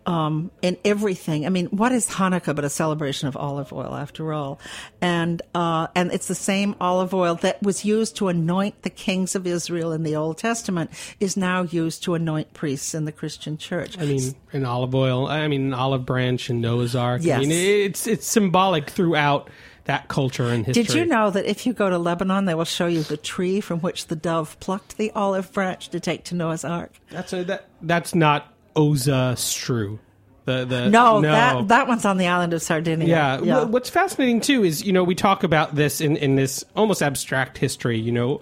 um, 0.05 0.51
in 0.61 0.77
everything. 0.83 1.45
I 1.45 1.49
mean, 1.49 1.67
what 1.67 1.91
is 1.91 2.07
Hanukkah 2.07 2.55
but 2.55 2.65
a 2.65 2.69
celebration 2.69 3.27
of 3.27 3.37
olive 3.37 3.71
oil, 3.71 3.95
after 3.95 4.33
all? 4.33 4.59
And 5.01 5.41
uh, 5.53 5.87
and 5.95 6.11
it's 6.11 6.27
the 6.27 6.35
same 6.35 6.75
olive 6.79 7.13
oil 7.13 7.35
that 7.35 7.61
was 7.61 7.85
used 7.85 8.15
to 8.17 8.27
anoint 8.27 8.81
the 8.83 8.89
kings 8.89 9.35
of 9.35 9.45
Israel 9.47 9.91
in 9.91 10.03
the 10.03 10.15
Old 10.15 10.37
Testament 10.37 10.91
is 11.19 11.37
now 11.37 11.63
used 11.63 12.03
to 12.03 12.15
anoint 12.15 12.53
priests 12.53 12.93
in 12.93 13.05
the 13.05 13.11
Christian 13.11 13.57
church. 13.57 13.97
I 13.97 14.05
mean, 14.05 14.35
an 14.53 14.65
olive 14.65 14.95
oil. 14.95 15.27
I 15.27 15.47
mean, 15.47 15.67
an 15.67 15.73
olive 15.73 16.05
branch 16.05 16.49
and 16.49 16.61
Noah's 16.61 16.95
Ark. 16.95 17.21
Yes. 17.31 17.45
I 17.45 17.49
mean, 17.49 17.51
it's 17.51 18.07
it's 18.07 18.27
symbolic 18.27 18.89
throughout 18.89 19.49
that 19.85 20.07
culture 20.07 20.45
and 20.47 20.65
history. 20.65 20.83
Did 20.83 20.93
you 20.93 21.05
know 21.05 21.31
that 21.31 21.45
if 21.49 21.65
you 21.65 21.73
go 21.73 21.89
to 21.89 21.97
Lebanon, 21.97 22.45
they 22.45 22.53
will 22.53 22.65
show 22.65 22.87
you 22.87 23.03
the 23.03 23.17
tree 23.17 23.61
from 23.61 23.79
which 23.79 24.07
the 24.07 24.15
dove 24.15 24.59
plucked 24.59 24.97
the 24.97 25.11
olive 25.11 25.51
branch 25.51 25.89
to 25.89 25.99
take 25.99 26.23
to 26.25 26.35
Noah's 26.35 26.63
Ark? 26.63 26.91
That's 27.09 27.33
a, 27.33 27.43
that. 27.45 27.67
That's 27.81 28.13
not 28.13 28.53
S'Ozzastru. 28.75 29.99
The 30.45 30.65
the 30.65 30.89
No, 30.89 31.21
that 31.21 31.67
that 31.67 31.87
one's 31.87 32.05
on 32.05 32.17
the 32.17 32.27
island 32.27 32.53
of 32.53 32.61
Sardinia. 32.61 33.07
Yeah. 33.07 33.37
Wh- 33.65 33.71
What's 33.71 33.89
fascinating 33.89 34.41
too 34.41 34.63
is 34.63 34.83
you 34.83 34.91
know 34.91 35.03
we 35.03 35.13
talk 35.15 35.43
about 35.43 35.75
this 35.75 36.01
in 36.01 36.17
in 36.17 36.35
this 36.35 36.63
almost 36.75 37.03
abstract 37.03 37.57
history. 37.59 37.99
You 37.99 38.11
know, 38.11 38.41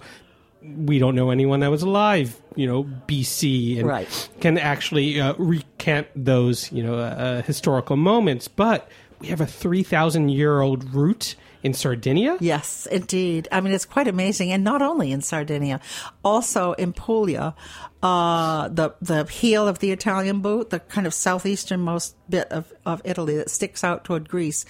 we 0.62 0.98
don't 0.98 1.14
know 1.14 1.30
anyone 1.30 1.60
that 1.60 1.70
was 1.70 1.82
alive. 1.82 2.40
You 2.56 2.66
know, 2.66 2.84
BC 3.06 3.78
and 3.78 3.86
Right. 3.88 4.28
can 4.40 4.58
actually 4.58 5.20
uh, 5.20 5.34
recant 5.38 6.08
those 6.16 6.70
you 6.72 6.82
know 6.82 6.94
uh, 6.96 6.98
uh, 6.98 7.42
historical 7.42 7.96
moments, 7.96 8.48
but 8.48 8.88
we 9.20 9.28
have 9.28 9.40
a 9.40 9.46
three 9.46 9.82
thousand 9.82 10.30
year 10.30 10.60
old 10.60 10.92
root 10.94 11.36
in 11.62 11.74
Sardinia. 11.74 12.38
Yes, 12.40 12.86
indeed. 12.90 13.46
I 13.52 13.60
mean, 13.60 13.74
it's 13.74 13.84
quite 13.84 14.08
amazing, 14.08 14.50
and 14.50 14.64
not 14.64 14.80
only 14.80 15.12
in 15.12 15.20
Sardinia, 15.20 15.80
also 16.24 16.72
in 16.72 16.92
Puglia, 16.94 17.54
uh, 18.02 18.68
the 18.68 18.94
the 19.02 19.24
heel 19.24 19.68
of 19.68 19.78
the 19.80 19.90
Italian 19.92 20.40
boot, 20.40 20.70
the 20.70 20.80
kind 20.80 21.06
of 21.06 21.12
southeasternmost 21.12 22.14
bit 22.30 22.48
of, 22.50 22.72
of 22.86 23.02
Italy 23.04 23.36
that 23.36 23.50
sticks 23.50 23.84
out 23.84 24.04
toward 24.04 24.28
Greece. 24.28 24.64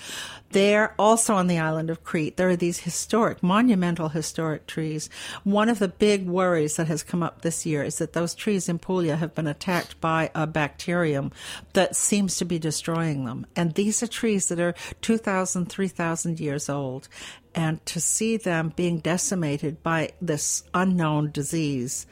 There, 0.53 0.95
also 0.99 1.35
on 1.35 1.47
the 1.47 1.59
island 1.59 1.91
of 1.91 2.03
Crete, 2.03 2.37
there 2.37 2.49
are 2.49 2.57
these 2.57 2.81
historic, 2.81 3.41
monumental 3.41 4.09
historic 4.09 4.67
trees. 4.67 5.09
One 5.45 5.69
of 5.69 5.79
the 5.79 5.87
big 5.87 6.27
worries 6.27 6.75
that 6.75 6.89
has 6.89 7.05
come 7.05 7.23
up 7.23 7.43
this 7.43 7.65
year 7.65 7.85
is 7.85 7.99
that 7.99 8.15
those 8.15 8.35
trees 8.35 8.69
in 8.69 8.81
Puglia 8.81 9.15
have 9.15 9.33
been 9.33 9.47
attacked 9.47 10.01
by 10.01 10.31
a 10.35 10.49
bacterium 10.49 11.31
that 11.75 11.95
seems 11.95 12.37
to 12.39 12.45
be 12.45 12.59
destroying 12.59 13.27
them. 13.27 13.47
And 13.55 13.75
these 13.75 14.03
are 14.03 14.09
trees 14.09 14.49
that 14.49 14.59
are 14.59 14.75
2,000, 15.03 15.67
3,000 15.67 16.41
years 16.41 16.69
old. 16.69 17.09
And 17.55 17.85
to 17.87 18.01
see 18.01 18.37
them 18.37 18.73
being 18.75 18.99
decimated 18.99 19.85
by 19.85 20.11
this 20.21 20.65
unknown 20.75 21.31
disease 21.31 22.07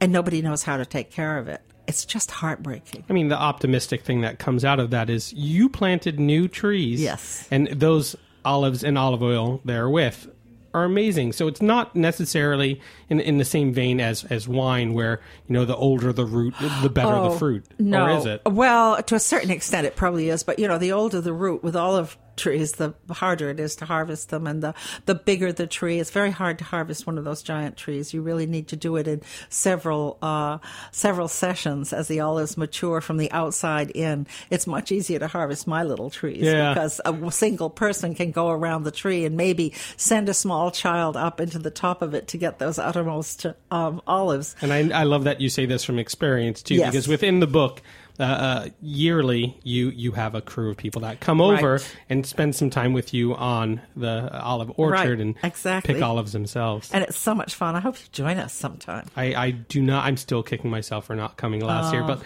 and 0.00 0.10
nobody 0.10 0.40
knows 0.40 0.62
how 0.62 0.78
to 0.78 0.86
take 0.86 1.10
care 1.10 1.36
of 1.36 1.48
it, 1.48 1.60
it's 1.86 2.04
just 2.04 2.30
heartbreaking. 2.30 3.04
I 3.08 3.12
mean, 3.12 3.28
the 3.28 3.38
optimistic 3.38 4.02
thing 4.02 4.22
that 4.22 4.38
comes 4.38 4.64
out 4.64 4.80
of 4.80 4.90
that 4.90 5.10
is 5.10 5.32
you 5.32 5.68
planted 5.68 6.18
new 6.18 6.48
trees. 6.48 7.00
Yes. 7.00 7.46
And 7.50 7.68
those 7.68 8.16
olives 8.44 8.84
and 8.84 8.98
olive 8.98 9.22
oil 9.22 9.60
therewith 9.64 10.26
are 10.74 10.84
amazing. 10.84 11.32
So 11.32 11.46
it's 11.46 11.62
not 11.62 11.94
necessarily 11.94 12.80
in 13.08 13.20
in 13.20 13.38
the 13.38 13.44
same 13.44 13.72
vein 13.72 14.00
as 14.00 14.24
as 14.24 14.48
wine, 14.48 14.92
where 14.92 15.20
you 15.46 15.52
know 15.52 15.64
the 15.64 15.76
older 15.76 16.12
the 16.12 16.24
root, 16.24 16.54
the 16.82 16.90
better 16.90 17.12
the 17.12 17.30
oh, 17.30 17.38
fruit. 17.38 17.64
Oh, 17.70 17.74
No. 17.78 18.06
Or 18.06 18.18
is 18.18 18.26
it? 18.26 18.42
Well, 18.44 19.02
to 19.02 19.14
a 19.14 19.20
certain 19.20 19.50
extent, 19.50 19.86
it 19.86 19.96
probably 19.96 20.28
is. 20.28 20.42
But, 20.42 20.58
you 20.58 20.66
know, 20.68 20.78
the 20.78 20.92
older 20.92 21.20
the 21.20 21.32
root 21.32 21.62
with 21.62 21.76
olive 21.76 22.18
trees, 22.36 22.72
the 22.72 22.94
harder 23.10 23.50
it 23.50 23.60
is 23.60 23.76
to 23.76 23.84
harvest 23.84 24.30
them. 24.30 24.46
And 24.46 24.62
the, 24.62 24.74
the 25.06 25.14
bigger 25.14 25.52
the 25.52 25.66
tree, 25.66 26.00
it's 26.00 26.10
very 26.10 26.30
hard 26.30 26.58
to 26.58 26.64
harvest 26.64 27.06
one 27.06 27.18
of 27.18 27.24
those 27.24 27.42
giant 27.42 27.76
trees. 27.76 28.12
You 28.14 28.22
really 28.22 28.46
need 28.46 28.68
to 28.68 28.76
do 28.76 28.96
it 28.96 29.06
in 29.08 29.22
several, 29.48 30.18
uh, 30.22 30.58
several 30.92 31.28
sessions 31.28 31.92
as 31.92 32.08
the 32.08 32.20
olives 32.20 32.56
mature 32.56 33.00
from 33.00 33.16
the 33.16 33.30
outside 33.32 33.90
in. 33.90 34.26
It's 34.50 34.66
much 34.66 34.92
easier 34.92 35.18
to 35.18 35.26
harvest 35.28 35.66
my 35.66 35.82
little 35.82 36.10
trees 36.10 36.42
Yeah. 36.42 36.74
because 36.74 37.00
a 37.04 37.30
single 37.30 37.70
person 37.70 38.14
can 38.14 38.30
go 38.30 38.50
around 38.50 38.84
the 38.84 38.90
tree 38.90 39.24
and 39.24 39.36
maybe 39.36 39.72
send 39.96 40.28
a 40.28 40.34
small 40.34 40.70
child 40.70 41.16
up 41.16 41.40
into 41.40 41.58
the 41.58 41.70
top 41.70 42.02
of 42.02 42.14
it 42.14 42.28
to 42.28 42.38
get 42.38 42.58
those 42.58 42.78
uttermost 42.78 43.46
um, 43.70 44.02
olives. 44.06 44.56
And 44.60 44.72
I, 44.72 45.00
I 45.00 45.04
love 45.04 45.24
that 45.24 45.40
you 45.40 45.48
say 45.48 45.66
this 45.66 45.84
from 45.84 45.98
experience 45.98 46.62
too, 46.62 46.74
Yes. 46.74 46.90
because 46.90 47.08
within 47.08 47.40
the 47.40 47.46
book, 47.46 47.82
uh, 48.20 48.22
uh, 48.22 48.68
yearly 48.80 49.58
you 49.64 49.88
you 49.90 50.12
have 50.12 50.34
a 50.34 50.40
crew 50.40 50.70
of 50.70 50.76
people 50.76 51.00
that 51.02 51.18
come 51.20 51.40
over 51.40 51.72
Right. 51.74 51.96
and 52.08 52.24
spend 52.24 52.54
some 52.54 52.70
time 52.70 52.92
with 52.92 53.12
you 53.12 53.34
on 53.34 53.80
the 53.96 54.30
olive 54.40 54.70
orchard 54.76 55.18
Right, 55.18 55.20
and 55.20 55.34
exactly. 55.42 55.94
pick 55.94 56.02
olives 56.02 56.32
themselves. 56.32 56.90
And 56.92 57.02
it's 57.02 57.18
so 57.18 57.34
much 57.34 57.54
fun. 57.54 57.74
I 57.74 57.80
hope 57.80 57.98
you 57.98 58.06
join 58.12 58.38
us 58.38 58.52
sometime. 58.52 59.06
I, 59.16 59.34
I 59.34 59.50
do 59.50 59.82
not. 59.82 60.04
I'm 60.04 60.16
still 60.16 60.42
kicking 60.44 60.70
myself 60.70 61.06
for 61.06 61.16
not 61.16 61.36
coming 61.36 61.60
last 61.60 61.92
year, 61.92 62.04
but 62.04 62.22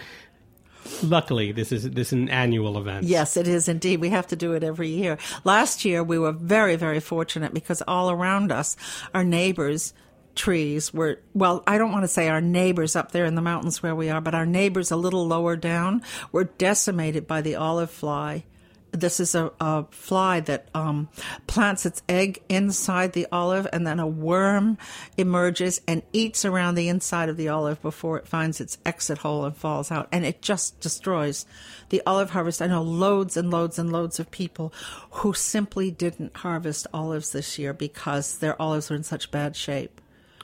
luckily 1.03 1.51
this 1.51 1.71
is 1.71 1.89
this 1.91 2.07
is 2.07 2.13
an 2.13 2.29
annual 2.29 2.77
event. 2.77 3.05
Yes, 3.05 3.37
it 3.37 3.47
is 3.47 3.67
indeed. 3.67 3.99
We 3.99 4.09
have 4.09 4.27
to 4.27 4.35
do 4.35 4.53
it 4.53 4.63
every 4.63 4.89
year. 4.89 5.17
Last 5.43 5.85
year, 5.85 6.03
we 6.03 6.17
were 6.19 6.31
very, 6.31 6.75
very 6.75 6.99
fortunate 6.99 7.53
because 7.53 7.81
all 7.87 8.11
around 8.11 8.51
us, 8.51 8.75
our 9.13 9.23
neighbors 9.23 9.93
trees 10.39 10.93
were, 10.93 11.19
well, 11.33 11.61
I 11.67 11.77
don't 11.77 11.91
want 11.91 12.03
to 12.03 12.07
say 12.07 12.29
our 12.29 12.39
neighbors 12.39 12.95
up 12.95 13.11
there 13.11 13.25
in 13.25 13.35
the 13.35 13.41
mountains 13.41 13.83
where 13.83 13.93
we 13.93 14.09
are, 14.09 14.21
but 14.21 14.33
our 14.33 14.45
neighbors 14.45 14.89
a 14.89 14.95
little 14.95 15.27
lower 15.27 15.57
down 15.57 16.01
were 16.31 16.45
decimated 16.45 17.27
by 17.27 17.41
the 17.41 17.55
olive 17.55 17.91
fly. 17.91 18.45
This 18.91 19.19
is 19.19 19.35
a, 19.35 19.51
a 19.59 19.83
fly 19.91 20.39
that 20.39 20.69
um, 20.73 21.09
plants 21.45 21.85
its 21.85 22.01
egg 22.07 22.41
inside 22.47 23.11
the 23.11 23.27
olive, 23.33 23.67
and 23.73 23.85
then 23.85 23.99
a 23.99 24.07
worm 24.07 24.77
emerges 25.17 25.81
and 25.85 26.03
eats 26.13 26.45
around 26.45 26.75
the 26.75 26.87
inside 26.87 27.27
of 27.27 27.35
the 27.35 27.49
olive 27.49 27.81
before 27.81 28.17
it 28.17 28.25
finds 28.25 28.61
its 28.61 28.77
exit 28.85 29.17
hole 29.17 29.43
and 29.43 29.57
falls 29.57 29.91
out. 29.91 30.07
And 30.09 30.25
it 30.25 30.41
just 30.41 30.79
destroys 30.79 31.45
the 31.89 32.01
olive 32.05 32.29
harvest. 32.29 32.61
I 32.61 32.67
know 32.67 32.81
loads 32.81 33.35
and 33.35 33.51
loads 33.51 33.77
and 33.77 33.91
loads 33.91 34.21
of 34.21 34.31
people 34.31 34.73
who 35.11 35.33
simply 35.33 35.91
didn't 35.91 36.37
harvest 36.37 36.87
olives 36.93 37.33
this 37.33 37.59
year 37.59 37.73
because 37.73 38.37
their 38.37 38.59
olives 38.59 38.89
were 38.89 38.95
in 38.95 39.03
such 39.03 39.31
bad 39.31 39.57
shape. 39.57 39.99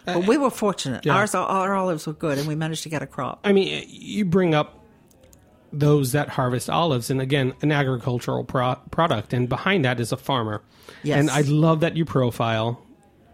But 0.05 0.27
we 0.27 0.37
were 0.37 0.49
fortunate. 0.49 1.05
Yeah. 1.05 1.15
Ours, 1.15 1.33
our 1.35 1.73
olives 1.75 2.05
were 2.07 2.13
good, 2.13 2.37
and 2.37 2.47
we 2.47 2.55
managed 2.55 2.83
to 2.83 2.89
get 2.89 3.01
a 3.01 3.07
crop. 3.07 3.39
I 3.43 3.51
mean, 3.53 3.85
you 3.87 4.25
bring 4.25 4.53
up 4.55 4.83
those 5.73 6.13
that 6.13 6.29
harvest 6.29 6.69
olives, 6.69 7.09
and 7.09 7.19
again, 7.19 7.53
an 7.61 7.71
agricultural 7.71 8.43
pro- 8.45 8.75
product, 8.91 9.33
and 9.33 9.49
behind 9.49 9.83
that 9.85 9.99
is 9.99 10.11
a 10.11 10.17
farmer. 10.17 10.61
Yes. 11.03 11.19
And 11.19 11.29
I 11.29 11.41
love 11.41 11.81
that 11.81 11.97
you 11.97 12.05
profile, 12.05 12.81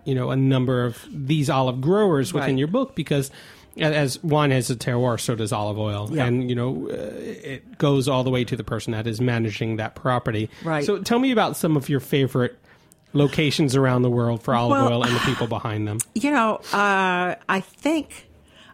you 0.05 0.15
know, 0.15 0.31
a 0.31 0.35
number 0.35 0.83
of 0.85 1.05
these 1.11 1.49
olive 1.49 1.81
growers 1.81 2.33
within 2.33 2.51
Right. 2.51 2.57
your 2.59 2.67
book 2.67 2.95
because. 2.95 3.31
As 3.77 4.21
wine 4.21 4.51
has 4.51 4.69
a 4.69 4.75
terroir, 4.75 5.17
so 5.17 5.33
does 5.33 5.53
olive 5.53 5.79
oil, 5.79 6.09
Yeah. 6.11 6.25
and 6.25 6.49
you 6.49 6.55
know 6.57 6.89
uh, 6.91 6.93
it 6.93 7.77
goes 7.77 8.09
all 8.09 8.25
the 8.25 8.29
way 8.29 8.43
to 8.43 8.57
the 8.57 8.65
person 8.65 8.91
that 8.91 9.07
is 9.07 9.21
managing 9.21 9.77
that 9.77 9.95
property. 9.95 10.49
Right. 10.65 10.83
So, 10.83 10.99
tell 10.99 11.19
me 11.19 11.31
about 11.31 11.55
some 11.55 11.77
of 11.77 11.87
your 11.87 12.01
favorite 12.01 12.59
locations 13.13 13.75
around 13.75 14.01
the 14.03 14.09
world 14.09 14.41
for 14.43 14.53
olive 14.55 14.71
Well- 14.71 14.93
oil 14.93 15.03
and 15.03 15.15
the 15.15 15.19
people 15.19 15.47
behind 15.47 15.87
them. 15.87 15.97
You 16.15 16.31
know, 16.31 16.55
uh, 16.73 17.35
I 17.49 17.59
think 17.61 18.27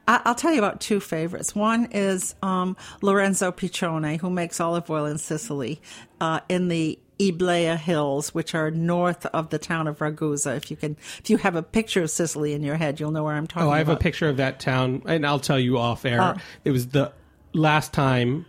I- 0.08 0.22
I'll 0.26 0.36
tell 0.36 0.52
you 0.54 0.60
about 0.60 0.80
two 0.82 1.00
favorites. 1.00 1.56
One 1.56 1.88
is 1.92 2.36
um, 2.42 2.78
Lorenzo 3.02 3.52
Piccione, 3.52 4.20
who 4.20 4.30
makes 4.30 4.60
olive 4.60 4.90
oil 4.90 5.06
in 5.06 5.18
Sicily, 5.18 5.82
uh, 6.22 6.40
in 6.50 6.68
the 6.70 6.98
Iblea 7.20 7.78
Hills, 7.78 8.34
which 8.34 8.54
are 8.54 8.70
north 8.72 9.26
of 9.28 9.50
the 9.50 9.58
town 9.58 9.88
of 9.88 10.00
Ragusa. 10.00 10.56
If 10.56 10.70
you 10.70 10.78
can, 10.78 10.96
if 11.20 11.30
you 11.30 11.38
have 11.38 11.56
a 11.56 11.64
picture 11.64 12.04
of 12.04 12.10
Sicily 12.12 12.54
in 12.54 12.62
your 12.64 12.76
head, 12.76 13.00
you'll 13.00 13.12
know 13.12 13.24
where 13.24 13.34
I'm 13.34 13.48
talking 13.48 13.64
about. 13.64 13.72
Oh, 13.72 13.74
I 13.74 13.80
have 13.80 13.90
about. 13.90 14.00
a 14.00 14.04
picture 14.04 14.30
of 14.30 14.38
that 14.38 14.60
town, 14.60 15.02
and 15.08 15.26
I'll 15.26 15.40
tell 15.40 15.60
you 15.60 15.78
off 15.80 16.06
air. 16.06 16.22
Oh. 16.22 16.36
It 16.64 16.72
was 16.72 16.88
the 16.90 17.12
last 17.54 17.92
time 17.92 18.46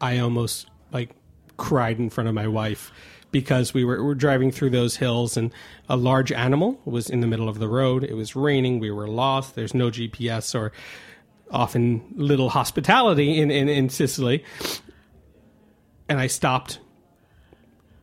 I 0.00 0.18
almost 0.18 0.68
like 0.92 1.10
cried 1.56 1.98
in 1.98 2.10
front 2.10 2.28
of 2.28 2.34
my 2.34 2.46
wife 2.46 2.92
because 3.32 3.74
we 3.74 3.84
were, 3.84 4.02
were 4.04 4.14
driving 4.14 4.52
through 4.52 4.70
those 4.70 4.96
hills, 4.96 5.36
and 5.36 5.52
a 5.88 5.96
large 5.96 6.30
animal 6.30 6.80
was 6.84 7.10
in 7.10 7.20
the 7.20 7.26
middle 7.26 7.48
of 7.48 7.58
the 7.58 7.68
road. 7.68 8.04
It 8.04 8.14
was 8.14 8.36
raining. 8.36 8.78
We 8.78 8.90
were 8.90 9.08
lost. 9.08 9.54
There's 9.54 9.74
no 9.74 9.90
GPS 9.90 10.54
or 10.54 10.70
often 11.50 12.04
little 12.14 12.50
hospitality 12.50 13.40
in, 13.40 13.50
in, 13.50 13.68
in 13.68 13.88
Sicily. 13.88 14.44
And 16.08 16.20
I 16.20 16.26
stopped 16.26 16.78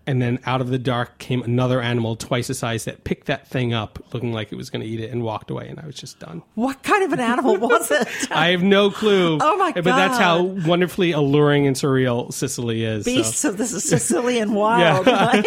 and 0.10 0.22
then 0.22 0.39
out 0.46 0.60
of 0.62 0.70
the 0.70 0.80
dark 0.80 1.18
came 1.20 1.42
another 1.44 1.82
animal 1.82 2.16
twice 2.16 2.48
the 2.48 2.54
size 2.54 2.86
that 2.86 3.04
picked 3.04 3.28
that 3.28 3.48
thing 3.48 3.74
up 3.74 4.00
looking 4.13 4.34
like 4.34 4.51
it 4.51 4.56
was 4.56 4.70
going 4.70 4.82
to 4.82 4.88
eat 4.88 5.00
it 5.00 5.12
and 5.12 5.22
walked 5.24 5.51
away 5.51 5.68
and 5.68 5.80
i 5.80 5.86
was 5.86 5.96
just 5.96 6.18
done 6.20 6.42
what 6.56 6.82
kind 6.84 7.04
of 7.04 7.13
an 7.13 7.20
animal 7.20 7.56
was 7.70 7.92
it? 7.92 8.08
i 8.32 8.48
have 8.50 8.63
no 8.63 8.89
clue 8.89 9.38
Oh, 9.42 9.58
my 9.58 9.72
god! 9.72 9.84
but 9.84 9.96
that's 9.96 10.18
how 10.18 10.42
wonderfully 10.44 11.12
alluring 11.12 11.68
and 11.68 11.75
surreal 11.75 12.34
sicily 12.34 12.84
is 12.84 13.06
so. 13.06 13.12
Beasts 13.12 13.46
of 13.46 13.58
the 13.58 13.66
Sicilian 13.66 14.54
wild, 14.63 15.06
right? 15.08 15.46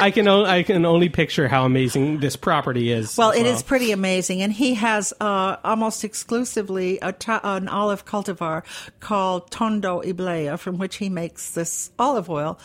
i 0.00 0.10
can 0.10 0.26
o- 0.28 0.44
i 0.44 0.62
can 0.62 0.84
only 0.86 1.08
picture 1.08 1.46
how 1.48 1.64
amazing 1.64 2.20
this 2.20 2.36
property 2.36 2.90
is 2.90 3.16
Well, 3.18 3.32
it 3.32 3.44
is 3.46 3.62
pretty 3.62 3.92
amazing, 3.92 4.40
and 4.42 4.52
he 4.52 4.74
has 4.74 5.12
uh, 5.20 5.56
almost 5.64 6.04
exclusively 6.04 6.98
ta- 7.18 7.40
an 7.44 7.68
olive 7.68 8.04
cultivar 8.06 8.62
called 9.00 9.50
Tondo 9.50 10.00
Iblea, 10.02 10.58
from 10.58 10.78
which 10.78 10.96
he 10.96 11.08
makes 11.08 11.50
this 11.50 11.90
olive 11.98 12.30
oil, 12.30 12.58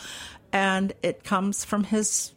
and 0.55 0.93
it 1.03 1.25
comes 1.25 1.65
from 1.65 1.83
his 1.83 2.31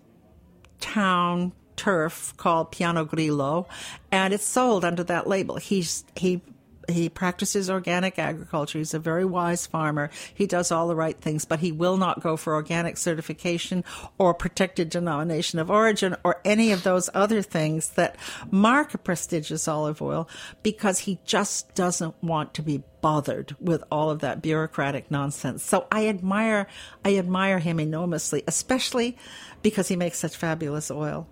town 0.80 1.52
turf 1.76 2.34
called 2.36 2.72
Piano 2.72 3.04
Grillo, 3.04 3.68
and 4.10 4.34
it's 4.34 4.44
sold 4.44 4.84
under 4.84 5.04
that 5.04 5.28
label. 5.28 5.56
He's 5.56 6.04
he. 6.16 6.42
He 6.90 7.10
practices 7.10 7.68
organic 7.68 8.18
agriculture. 8.18 8.78
He's 8.78 8.94
a 8.94 8.98
very 8.98 9.26
wise 9.26 9.66
farmer. 9.66 10.08
He 10.32 10.46
does 10.46 10.72
all 10.72 10.88
the 10.88 10.96
right 10.96 11.20
things, 11.20 11.44
but 11.44 11.58
he 11.58 11.70
will 11.70 11.98
not 11.98 12.22
go 12.22 12.38
for 12.38 12.54
organic 12.54 12.96
certification 12.96 13.84
or 14.16 14.32
protected 14.32 14.88
denomination 14.88 15.58
of 15.58 15.70
origin 15.70 16.16
or 16.24 16.40
any 16.46 16.72
of 16.72 16.84
those 16.84 17.10
other 17.12 17.42
things 17.42 17.90
that 17.90 18.16
mark 18.50 18.94
a 18.94 18.98
prestigious 18.98 19.68
olive 19.68 20.00
oil 20.00 20.30
because 20.62 21.00
he 21.00 21.18
just 21.26 21.74
doesn't 21.74 22.14
want 22.22 22.54
to 22.54 22.62
be 22.62 22.82
bothered 23.00 23.56
with 23.60 23.82
all 23.90 24.10
of 24.10 24.20
that 24.20 24.42
bureaucratic 24.42 25.10
nonsense. 25.10 25.62
So 25.62 25.86
I 25.90 26.08
admire 26.08 26.66
I 27.04 27.16
admire 27.16 27.58
him 27.58 27.80
enormously, 27.80 28.42
especially 28.46 29.16
because 29.62 29.88
he 29.88 29.96
makes 29.96 30.18
such 30.18 30.36
fabulous 30.36 30.90
oil. 30.90 31.28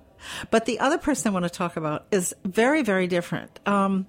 But 0.50 0.64
the 0.64 0.80
other 0.80 0.98
person 0.98 1.30
I 1.30 1.32
want 1.32 1.44
to 1.44 1.50
talk 1.50 1.76
about 1.76 2.06
is 2.10 2.34
very, 2.44 2.82
very 2.82 3.06
different. 3.06 3.60
Um, 3.66 4.06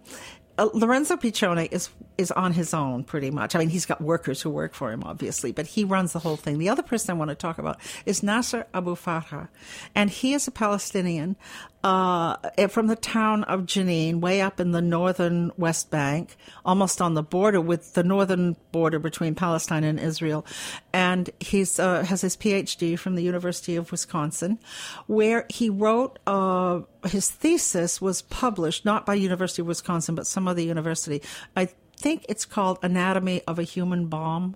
uh, 0.58 0.70
Lorenzo 0.74 1.16
Piccione 1.18 1.72
is 1.72 1.90
is 2.18 2.32
on 2.32 2.54
his 2.54 2.74
own 2.74 3.04
pretty 3.04 3.32
much. 3.32 3.56
I 3.56 3.60
mean, 3.60 3.70
he's 3.70 3.86
got 3.86 4.02
workers 4.02 4.42
who 4.42 4.50
work 4.50 4.74
for 4.74 4.92
him, 4.92 5.04
obviously, 5.04 5.52
but 5.52 5.68
he 5.68 5.84
runs 5.84 6.14
the 6.14 6.20
whole 6.20 6.38
thing. 6.38 6.58
The 6.58 6.70
other 6.70 6.84
person 6.84 7.12
I 7.12 7.18
want 7.18 7.30
to 7.30 7.36
talk 7.36 7.58
about 7.58 7.80
is 8.06 8.24
Nasser 8.24 8.66
Abu 8.74 8.96
Farha, 8.96 9.50
and 9.96 10.10
he 10.10 10.34
is 10.34 10.48
a 10.48 10.52
Palestinian 10.52 11.36
uh, 11.84 12.36
from 12.68 12.88
the 12.88 12.96
town 12.96 13.44
of 13.46 13.62
Jenin, 13.62 14.20
way 14.20 14.42
up 14.42 14.60
in 14.60 14.72
the 14.72 14.82
northern 14.82 15.52
West 15.58 15.90
Bank, 15.90 16.36
almost 16.66 17.02
on 17.02 17.14
the 17.14 17.24
border 17.24 17.62
with 17.62 17.94
the 17.94 18.04
northern 18.04 18.58
border 18.72 19.00
between 19.00 19.36
Palestine 19.36 19.84
and 19.84 20.00
Israel. 20.00 20.46
And 20.92 21.30
he's 21.40 21.80
uh, 21.80 22.04
has 22.04 22.22
his 22.22 22.36
PhD 22.36 22.98
from 22.98 23.16
the 23.16 23.24
University 23.24 23.76
of 23.76 23.92
Wisconsin, 23.92 24.60
where 25.06 25.46
he 25.50 25.70
wrote 25.70 26.20
uh, 26.28 26.82
his 27.06 27.30
thesis 27.30 28.02
was 28.02 28.22
published 28.24 28.84
not 28.84 29.06
by 29.06 29.14
University 29.14 29.62
of 29.62 29.68
Wisconsin 29.68 30.16
but 30.16 30.28
some 30.28 30.48
other 30.48 30.62
university. 30.62 31.22
I 31.56 31.70
think 31.98 32.26
it's 32.30 32.46
called 32.46 32.78
Anatomy 32.82 33.42
of 33.48 33.60
a 33.60 33.64
Human 33.64 34.08
Bomb. 34.08 34.56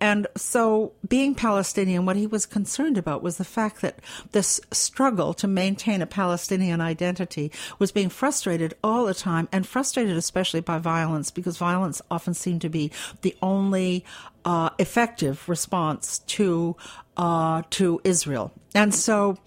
And 0.00 0.26
so, 0.36 0.92
being 1.08 1.34
Palestinian, 1.34 2.04
what 2.04 2.16
he 2.16 2.26
was 2.26 2.46
concerned 2.46 2.98
about 2.98 3.22
was 3.22 3.38
the 3.38 3.44
fact 3.44 3.80
that 3.80 4.00
this 4.32 4.60
struggle 4.70 5.34
to 5.34 5.48
maintain 5.48 6.02
a 6.02 6.06
Palestinian 6.06 6.80
identity 6.80 7.50
was 7.78 7.90
being 7.90 8.10
frustrated 8.10 8.74
all 8.84 9.06
the 9.06 9.14
time, 9.14 9.48
and 9.50 9.66
frustrated 9.66 10.16
especially 10.16 10.60
by 10.60 10.78
violence, 10.78 11.30
because 11.30 11.56
violence 11.56 12.02
often 12.10 12.34
seemed 12.34 12.60
to 12.60 12.68
be 12.68 12.90
the 13.22 13.36
only 13.40 14.04
uh, 14.44 14.70
effective 14.78 15.48
response 15.48 16.18
to 16.20 16.76
uh, 17.16 17.62
to 17.70 18.00
Israel. 18.04 18.52
And 18.74 18.94
so, 18.94 19.38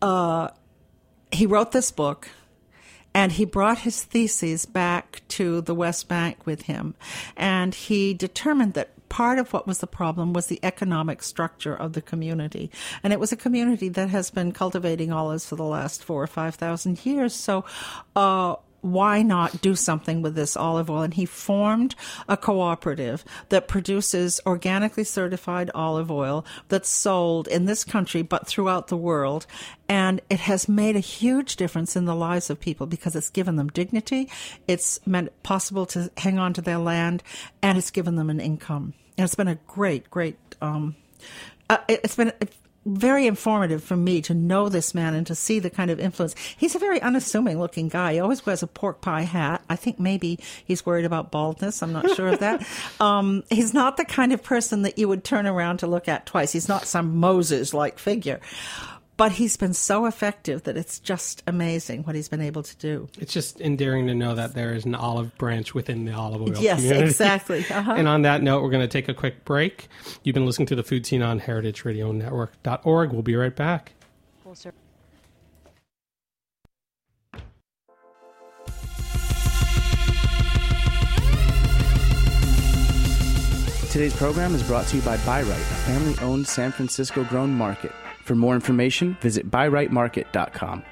uh, 0.00 0.48
he 1.30 1.46
wrote 1.46 1.72
this 1.72 1.90
book 1.90 2.28
and 3.14 3.32
he 3.32 3.44
brought 3.44 3.78
his 3.78 4.02
theses 4.02 4.66
back 4.66 5.22
to 5.28 5.60
the 5.60 5.74
West 5.74 6.08
Bank 6.08 6.46
with 6.46 6.62
him. 6.62 6.94
And 7.36 7.74
he 7.74 8.14
determined 8.14 8.74
that 8.74 8.90
part 9.08 9.38
of 9.38 9.52
what 9.52 9.66
was 9.66 9.78
the 9.78 9.86
problem 9.86 10.32
was 10.32 10.46
the 10.46 10.60
economic 10.62 11.22
structure 11.22 11.74
of 11.74 11.92
the 11.92 12.00
community. 12.00 12.70
And 13.02 13.12
it 13.12 13.20
was 13.20 13.30
a 13.30 13.36
community 13.36 13.90
that 13.90 14.08
has 14.08 14.30
been 14.30 14.52
cultivating 14.52 15.12
olives 15.12 15.46
for 15.46 15.56
the 15.56 15.64
last 15.64 16.02
four 16.02 16.22
or 16.22 16.26
five 16.26 16.54
thousand 16.54 17.04
years. 17.04 17.34
So, 17.34 17.64
uh, 18.16 18.56
why 18.82 19.22
not 19.22 19.62
do 19.62 19.74
something 19.74 20.22
with 20.22 20.34
this 20.34 20.56
olive 20.56 20.90
oil? 20.90 21.02
And 21.02 21.14
he 21.14 21.24
formed 21.24 21.94
a 22.28 22.36
cooperative 22.36 23.24
that 23.48 23.68
produces 23.68 24.40
organically 24.44 25.04
certified 25.04 25.70
olive 25.74 26.10
oil 26.10 26.44
that's 26.68 26.88
sold 26.88 27.48
in 27.48 27.64
this 27.64 27.84
country, 27.84 28.22
but 28.22 28.46
throughout 28.46 28.88
the 28.88 28.96
world. 28.96 29.46
And 29.88 30.20
it 30.28 30.40
has 30.40 30.68
made 30.68 30.96
a 30.96 31.00
huge 31.00 31.56
difference 31.56 31.96
in 31.96 32.04
the 32.04 32.14
lives 32.14 32.50
of 32.50 32.60
people 32.60 32.86
because 32.86 33.16
it's 33.16 33.30
given 33.30 33.56
them 33.56 33.68
dignity. 33.68 34.28
It's 34.66 35.04
meant 35.06 35.30
possible 35.42 35.86
to 35.86 36.10
hang 36.16 36.38
on 36.38 36.52
to 36.54 36.60
their 36.60 36.78
land 36.78 37.22
and 37.62 37.78
it's 37.78 37.90
given 37.90 38.16
them 38.16 38.30
an 38.30 38.40
income. 38.40 38.94
And 39.16 39.24
it's 39.24 39.34
been 39.34 39.48
a 39.48 39.58
great, 39.66 40.10
great, 40.10 40.36
um, 40.60 40.96
uh, 41.70 41.78
it- 41.88 42.00
it's 42.04 42.16
been 42.16 42.32
very 42.84 43.26
informative 43.26 43.82
for 43.82 43.96
me 43.96 44.20
to 44.22 44.34
know 44.34 44.68
this 44.68 44.94
man 44.94 45.14
and 45.14 45.26
to 45.26 45.34
see 45.34 45.58
the 45.58 45.70
kind 45.70 45.90
of 45.90 46.00
influence. 46.00 46.34
He's 46.56 46.74
a 46.74 46.78
very 46.78 47.00
unassuming 47.00 47.58
looking 47.58 47.88
guy. 47.88 48.14
He 48.14 48.20
always 48.20 48.44
wears 48.44 48.62
a 48.62 48.66
pork 48.66 49.00
pie 49.00 49.22
hat. 49.22 49.62
I 49.68 49.76
think 49.76 50.00
maybe 50.00 50.38
he's 50.64 50.84
worried 50.84 51.04
about 51.04 51.30
baldness. 51.30 51.82
I'm 51.82 51.92
not 51.92 52.10
sure 52.10 52.28
of 52.28 52.40
that. 52.40 52.66
Um, 53.00 53.42
he's 53.50 53.74
not 53.74 53.96
the 53.96 54.04
kind 54.04 54.32
of 54.32 54.42
person 54.42 54.82
that 54.82 54.98
you 54.98 55.08
would 55.08 55.24
turn 55.24 55.46
around 55.46 55.78
to 55.78 55.86
look 55.86 56.08
at 56.08 56.26
twice. 56.26 56.52
He's 56.52 56.68
not 56.68 56.86
some 56.86 57.16
Moses 57.16 57.74
like 57.74 57.98
figure 57.98 58.40
but 59.16 59.32
he's 59.32 59.56
been 59.56 59.74
so 59.74 60.06
effective 60.06 60.62
that 60.64 60.76
it's 60.76 60.98
just 60.98 61.42
amazing 61.46 62.02
what 62.04 62.14
he's 62.14 62.28
been 62.28 62.40
able 62.40 62.62
to 62.62 62.76
do. 62.76 63.08
It's 63.18 63.32
just 63.32 63.60
endearing 63.60 64.06
to 64.06 64.14
know 64.14 64.34
that 64.34 64.54
there 64.54 64.74
is 64.74 64.84
an 64.84 64.94
olive 64.94 65.36
branch 65.38 65.74
within 65.74 66.04
the 66.04 66.12
olive 66.12 66.42
oil 66.42 66.56
yes, 66.58 66.80
community. 66.80 67.04
exactly. 67.06 67.66
Uh-huh. 67.72 67.94
And 67.96 68.06
on 68.06 68.22
that 68.22 68.42
note, 68.42 68.62
we're 68.62 68.70
going 68.70 68.82
to 68.82 68.88
take 68.88 69.08
a 69.08 69.14
quick 69.14 69.44
break. 69.44 69.88
You've 70.24 70.34
been 70.34 70.44
listening 70.44 70.66
to 70.66 70.74
the 70.74 70.82
Food 70.82 71.06
Seen 71.06 71.22
on 71.22 71.40
heritageradionetwork.org. 71.40 73.12
We'll 73.12 73.22
be 73.22 73.34
right 73.34 73.54
back. 73.54 73.92
Cool, 74.44 74.54
Today's 83.90 84.14
program 84.16 84.54
is 84.54 84.62
brought 84.62 84.86
to 84.86 84.96
you 84.96 85.02
by 85.02 85.18
Buy 85.18 85.40
a 85.40 85.44
family 85.44 86.14
owned 86.20 86.46
San 86.46 86.72
Francisco 86.72 87.24
grown 87.24 87.54
market. 87.54 87.92
For 88.24 88.34
more 88.34 88.54
information, 88.54 89.16
visit 89.20 89.50
biritemarket.com. 89.50 90.84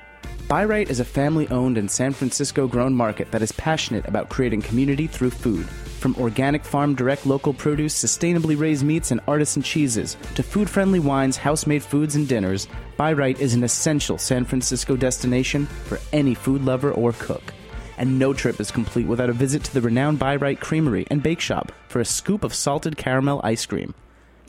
Bi-Rite 0.49 0.90
is 0.90 0.99
a 0.99 1.05
family 1.05 1.47
owned 1.49 1.79
and 1.79 1.88
San 1.88 2.12
Francisco 2.12 2.66
grown 2.66 2.93
market 2.93 3.31
that 3.31 3.40
is 3.40 3.53
passionate 3.53 4.09
about 4.09 4.29
creating 4.29 4.62
community 4.62 5.07
through 5.07 5.31
food. 5.31 5.64
From 6.01 6.16
organic 6.16 6.64
farm 6.64 6.97
direct 6.97 7.25
local 7.25 7.55
produce, 7.55 7.95
sustainably 7.95 8.59
raised 8.59 8.85
meats, 8.85 9.12
and 9.12 9.21
artisan 9.29 9.62
cheeses, 9.62 10.16
to 10.35 10.43
food 10.43 10.69
friendly 10.69 10.99
wines, 10.99 11.37
house 11.37 11.69
made 11.69 11.85
foods, 11.85 12.16
and 12.16 12.27
dinners, 12.27 12.66
Bi-Rite 12.97 13.40
is 13.40 13.55
an 13.55 13.62
essential 13.62 14.19
San 14.19 14.45
Francisco 14.45 14.97
destination 14.97 15.66
for 15.66 16.01
any 16.12 16.35
food 16.35 16.64
lover 16.64 16.90
or 16.90 17.12
cook. 17.12 17.55
And 17.97 18.19
no 18.19 18.33
trip 18.33 18.59
is 18.59 18.73
complete 18.73 19.07
without 19.07 19.31
a 19.31 19.35
visit 19.35 19.62
to 19.64 19.75
the 19.75 19.83
renowned 19.83 20.19
Bi-Rite 20.19 20.59
Creamery 20.59 21.07
and 21.11 21.23
Bake 21.23 21.40
Shop 21.40 21.71
for 21.87 22.01
a 22.01 22.05
scoop 22.05 22.43
of 22.43 22.55
salted 22.55 22.97
caramel 22.97 23.40
ice 23.45 23.66
cream. 23.66 23.95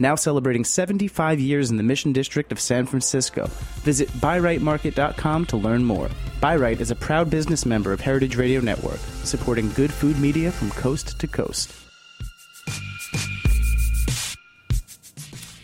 Now 0.01 0.15
celebrating 0.15 0.65
75 0.65 1.39
years 1.39 1.69
in 1.69 1.77
the 1.77 1.83
Mission 1.83 2.11
District 2.11 2.51
of 2.51 2.59
San 2.59 2.87
Francisco. 2.87 3.45
Visit 3.83 4.09
BiRiteMarket.com 4.13 5.45
to 5.45 5.57
learn 5.57 5.85
more. 5.85 6.09
Bi-Rite 6.39 6.81
is 6.81 6.89
a 6.89 6.95
proud 6.95 7.29
business 7.29 7.67
member 7.67 7.93
of 7.93 8.01
Heritage 8.01 8.35
Radio 8.35 8.61
Network, 8.61 8.97
supporting 9.23 9.69
good 9.73 9.93
food 9.93 10.17
media 10.17 10.51
from 10.51 10.71
coast 10.71 11.19
to 11.19 11.27
coast. 11.27 11.71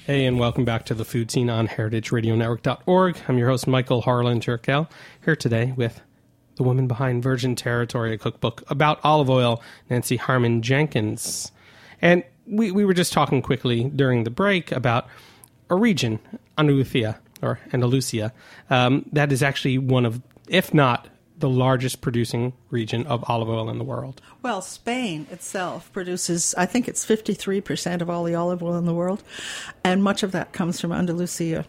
Hey, 0.06 0.26
and 0.26 0.38
welcome 0.38 0.66
back 0.66 0.86
to 0.86 0.94
the 0.94 1.04
Food 1.04 1.32
Seen 1.32 1.50
on 1.50 1.68
heritageradionetwork.org. 1.68 3.18
I'm 3.28 3.40
your 3.40 3.50
host, 3.50 3.66
Michael 3.66 4.02
Harlan 4.02 4.40
Turkell, 4.40 4.88
here 5.26 5.36
today 5.36 5.74
with 5.76 6.00
the 6.58 6.64
woman 6.64 6.88
behind 6.88 7.24
Virgin 7.24 7.56
Territory, 7.56 8.14
a 8.14 8.20
cookbook 8.20 8.62
about 8.70 9.00
olive 9.04 9.32
oil, 9.32 9.64
Nancy 9.90 10.18
Harmon 10.18 10.62
Jenkins. 10.62 11.52
And 12.02 12.24
we, 12.46 12.72
we 12.72 12.86
were 12.86 12.94
just 12.94 13.14
talking 13.14 13.42
quickly 13.42 13.86
during 13.86 14.24
the 14.24 14.30
break 14.30 14.72
about 14.72 15.08
a 15.70 15.76
region, 15.76 16.20
Andalusia, 16.58 17.20
or 17.42 17.60
Andalusia, 17.74 18.34
um, 18.70 19.06
that 19.12 19.32
is 19.32 19.44
actually 19.44 19.78
one 19.78 20.06
of, 20.06 20.22
if 20.48 20.74
not 20.74 21.08
the 21.38 21.50
largest 21.50 22.02
producing 22.02 22.54
region 22.72 23.06
of 23.06 23.24
olive 23.28 23.50
oil 23.50 23.70
in 23.70 23.78
the 23.78 23.84
world. 23.84 24.22
Well, 24.42 24.62
Spain 24.62 25.28
itself 25.30 25.92
produces, 25.94 26.56
I 26.58 26.66
think 26.66 26.88
it's 26.88 27.06
53% 27.06 28.02
of 28.02 28.10
all 28.10 28.24
the 28.24 28.34
olive 28.34 28.64
oil 28.64 28.76
in 28.76 28.86
the 28.86 28.94
world, 28.94 29.24
and 29.84 30.04
much 30.04 30.24
of 30.24 30.32
that 30.32 30.52
comes 30.52 30.82
from 30.82 30.92
Andalusia. 30.92 31.66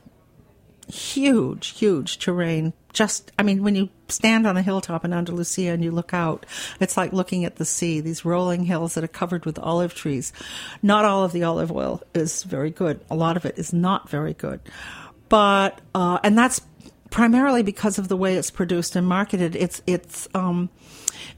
Huge, 0.88 1.68
huge 1.79 2.18
terrain. 2.18 2.72
Just, 2.92 3.31
I 3.38 3.42
mean, 3.42 3.62
when 3.62 3.77
you 3.77 3.90
stand 4.09 4.46
on 4.46 4.57
a 4.57 4.62
hilltop 4.62 5.05
in 5.05 5.12
Andalusia 5.12 5.70
and 5.70 5.85
you 5.85 5.90
look 5.90 6.14
out, 6.14 6.46
it's 6.81 6.96
like 6.96 7.12
looking 7.12 7.44
at 7.44 7.57
the 7.57 7.64
sea, 7.64 8.01
these 8.01 8.24
rolling 8.24 8.64
hills 8.64 8.94
that 8.94 9.05
are 9.05 9.09
covered 9.09 9.44
with 9.44 9.59
olive 9.59 9.94
trees. 9.94 10.33
Not 10.83 11.05
all 11.05 11.24
of 11.24 11.33
the 11.33 11.44
olive 11.44 11.70
oil 11.70 12.03
is 12.14 12.42
very 12.42 12.70
good, 12.70 13.01
a 13.11 13.14
lot 13.14 13.37
of 13.37 13.44
it 13.44 13.59
is 13.59 13.72
not 13.72 14.09
very 14.09 14.35
good. 14.35 14.61
But, 15.29 15.81
uh, 15.94 16.18
and 16.24 16.38
that's 16.38 16.62
primarily 17.11 17.62
because 17.62 17.98
of 17.98 18.09
the 18.09 18.16
way 18.16 18.37
it's 18.37 18.51
produced 18.51 18.96
and 18.96 19.07
marketed. 19.07 19.57
It's 19.57 19.83
it's 19.87 20.29
um, 20.35 20.70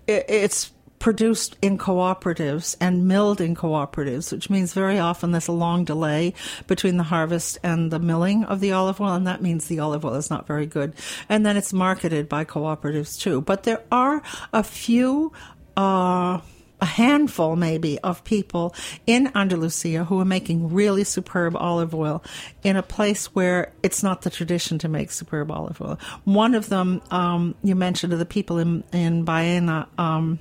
it, 0.06 0.24
it's 0.28 0.72
produced 1.00 1.56
in 1.62 1.78
cooperatives 1.78 2.76
and 2.78 3.08
milled 3.08 3.40
in 3.40 3.56
cooperatives, 3.56 4.30
which 4.30 4.48
means 4.48 4.72
very 4.72 4.98
often 4.98 5.32
there's 5.32 5.48
a 5.48 5.52
long 5.52 5.82
delay 5.84 6.32
between 6.68 6.98
the 6.98 7.02
harvest 7.02 7.58
and 7.64 7.90
the 7.90 7.98
milling 7.98 8.44
of 8.44 8.60
the 8.60 8.70
olive 8.70 9.00
oil, 9.00 9.14
and 9.14 9.26
that 9.26 9.42
means 9.42 9.66
the 9.66 9.80
olive 9.80 10.04
oil 10.04 10.14
is 10.14 10.30
not 10.30 10.46
very 10.46 10.66
good. 10.66 10.92
And 11.28 11.44
then 11.44 11.56
it's 11.56 11.72
marketed 11.72 12.28
by 12.28 12.44
cooperatives 12.44 13.18
too. 13.18 13.40
But 13.40 13.64
there 13.64 13.82
are 13.90 14.22
a 14.52 14.62
few. 14.62 15.32
Uh, 15.76 16.40
a 16.82 16.86
handful 16.86 17.56
maybe 17.56 17.98
of 17.98 18.24
people 18.24 18.74
in 19.06 19.30
Andalusia 19.34 20.04
who 20.04 20.18
are 20.18 20.24
making 20.24 20.72
really 20.72 21.04
superb 21.04 21.54
olive 21.54 21.94
oil 21.94 22.22
in 22.62 22.76
a 22.76 22.82
place 22.82 23.26
where 23.34 23.72
it's 23.82 24.02
not 24.02 24.22
the 24.22 24.30
tradition 24.30 24.78
to 24.78 24.88
make 24.88 25.10
superb 25.10 25.50
olive 25.50 25.78
oil. 25.82 25.98
One 26.24 26.54
of 26.54 26.70
them, 26.70 27.02
um, 27.10 27.54
you 27.62 27.74
mentioned, 27.74 28.14
are 28.14 28.16
the 28.16 28.24
people 28.24 28.56
in, 28.58 28.82
in 28.92 29.24
Baena, 29.24 29.88
um, 29.98 30.38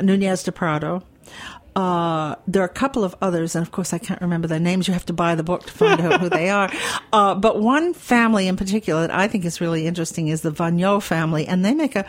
Nunez 0.00 0.42
de 0.42 0.52
Prado. 0.52 1.02
Uh, 1.76 2.36
there 2.46 2.62
are 2.62 2.66
a 2.66 2.68
couple 2.68 3.02
of 3.02 3.16
others, 3.20 3.56
and 3.56 3.66
of 3.66 3.72
course, 3.72 3.92
I 3.92 3.98
can't 3.98 4.20
remember 4.20 4.46
their 4.46 4.60
names. 4.60 4.86
You 4.86 4.94
have 4.94 5.06
to 5.06 5.12
buy 5.12 5.34
the 5.34 5.42
book 5.42 5.64
to 5.66 5.72
find 5.72 6.00
out 6.00 6.20
who 6.20 6.28
they 6.28 6.50
are. 6.50 6.70
Uh, 7.12 7.32
but 7.32 7.60
one 7.60 7.94
family 7.94 8.48
in 8.48 8.56
particular 8.56 9.02
that 9.02 9.14
I 9.14 9.28
think 9.28 9.44
is 9.44 9.60
really 9.60 9.86
interesting 9.86 10.26
is 10.26 10.40
the 10.40 10.50
Vañó 10.50 11.00
family, 11.00 11.46
and 11.46 11.64
they 11.64 11.72
make 11.72 11.94
a 11.94 12.04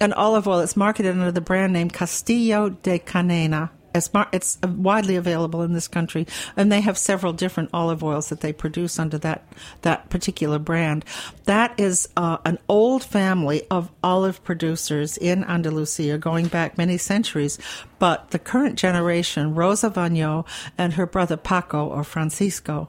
an 0.00 0.12
olive 0.12 0.46
oil 0.46 0.58
that's 0.58 0.76
marketed 0.76 1.12
under 1.12 1.32
the 1.32 1.40
brand 1.40 1.72
name 1.72 1.88
Castillo 1.88 2.68
de 2.68 2.98
Canena. 2.98 3.70
It's, 3.94 4.10
it's 4.32 4.58
widely 4.62 5.16
available 5.16 5.62
in 5.62 5.72
this 5.72 5.88
country, 5.88 6.26
and 6.56 6.70
they 6.70 6.80
have 6.80 6.98
several 6.98 7.32
different 7.32 7.70
olive 7.72 8.02
oils 8.02 8.28
that 8.28 8.40
they 8.40 8.52
produce 8.52 8.98
under 8.98 9.18
that 9.18 9.46
that 9.82 10.10
particular 10.10 10.58
brand. 10.58 11.04
That 11.44 11.78
is 11.78 12.08
uh, 12.16 12.38
an 12.44 12.58
old 12.68 13.04
family 13.04 13.62
of 13.70 13.90
olive 14.02 14.42
producers 14.42 15.16
in 15.16 15.44
Andalusia, 15.44 16.18
going 16.18 16.48
back 16.48 16.76
many 16.76 16.98
centuries. 16.98 17.58
But 17.98 18.30
the 18.30 18.38
current 18.38 18.76
generation, 18.78 19.54
Rosa 19.54 19.90
Vañó 19.90 20.46
and 20.76 20.94
her 20.94 21.06
brother 21.06 21.36
Paco 21.36 21.86
or 21.86 22.04
Francisco, 22.04 22.88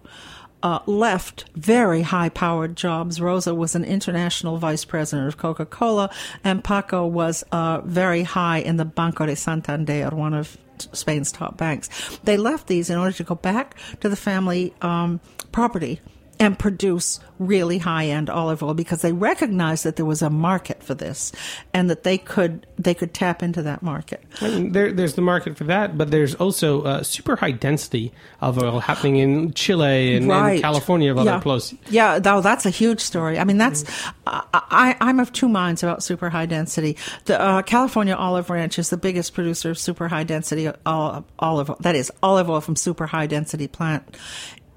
uh, 0.63 0.79
left 0.87 1.45
very 1.55 2.01
high 2.01 2.29
powered 2.29 2.75
jobs. 2.75 3.21
Rosa 3.21 3.53
was 3.53 3.75
an 3.75 3.85
international 3.85 4.57
vice 4.57 4.83
president 4.83 5.27
of 5.27 5.37
Coca 5.37 5.65
Cola, 5.65 6.09
and 6.43 6.63
Paco 6.63 7.05
was 7.05 7.43
uh, 7.51 7.81
very 7.81 8.23
high 8.23 8.57
in 8.57 8.77
the 8.77 8.85
Banco 8.85 9.27
de 9.27 9.35
Santander, 9.35 10.09
one 10.09 10.33
of 10.33 10.57
Spain's 10.93 11.31
top 11.31 11.57
banks. 11.57 11.89
They 12.23 12.37
left 12.37 12.67
these 12.67 12.89
in 12.89 12.97
order 12.97 13.15
to 13.17 13.23
go 13.23 13.35
back 13.35 13.75
to 14.01 14.09
the 14.09 14.15
family 14.15 14.73
um, 14.81 15.19
property 15.51 16.01
and 16.39 16.57
produce 16.59 17.19
really 17.39 17.77
high 17.77 18.05
end 18.07 18.29
olive 18.29 18.61
oil 18.63 18.73
because 18.73 19.01
they 19.01 19.11
recognized 19.11 19.83
that 19.83 19.95
there 19.97 20.05
was 20.05 20.21
a 20.21 20.29
market 20.29 20.81
for 20.83 20.93
this 20.93 21.31
and 21.73 21.89
that 21.89 22.03
they 22.03 22.17
could 22.17 22.65
they 22.77 22.93
could 22.93 23.13
tap 23.13 23.41
into 23.43 23.61
that 23.61 23.81
market. 23.83 24.23
I 24.41 24.49
mean, 24.49 24.71
there, 24.71 24.91
there's 24.91 25.15
the 25.15 25.21
market 25.21 25.57
for 25.57 25.65
that, 25.65 25.97
but 25.97 26.11
there's 26.11 26.35
also 26.35 26.83
uh, 26.83 27.03
super 27.03 27.35
high 27.35 27.51
density 27.51 28.11
of 28.41 28.61
oil 28.61 28.79
happening 28.79 29.17
in 29.17 29.53
Chile 29.53 30.15
and, 30.17 30.27
Right. 30.27 30.53
and 30.53 30.61
California 30.61 31.11
of 31.11 31.17
Yeah. 31.23 31.33
other 31.35 31.41
places. 31.41 31.77
Yeah, 31.89 32.19
though 32.19 32.41
that's 32.41 32.65
a 32.65 32.69
huge 32.69 32.99
story. 33.01 33.37
I 33.39 33.43
mean, 33.43 33.57
that's 33.57 33.83
I, 34.27 34.43
I, 34.53 34.95
I'm 35.01 35.19
of 35.19 35.31
two 35.33 35.49
minds 35.49 35.83
about 35.83 36.03
super 36.03 36.29
high 36.29 36.45
density. 36.45 36.97
The 37.25 37.39
uh, 37.39 37.61
California 37.61 38.15
Olive 38.15 38.49
Ranch 38.49 38.77
is 38.79 38.89
the 38.89 38.97
biggest 38.97 39.33
producer 39.33 39.69
of 39.71 39.77
super 39.77 40.07
high 40.07 40.23
density 40.23 40.67
uh, 40.85 41.21
olive 41.39 41.71
that 41.81 41.95
is 41.95 42.11
olive 42.23 42.49
oil 42.49 42.61
from 42.61 42.75
super 42.75 43.07
high 43.07 43.27
density 43.27 43.67
plant 43.67 44.17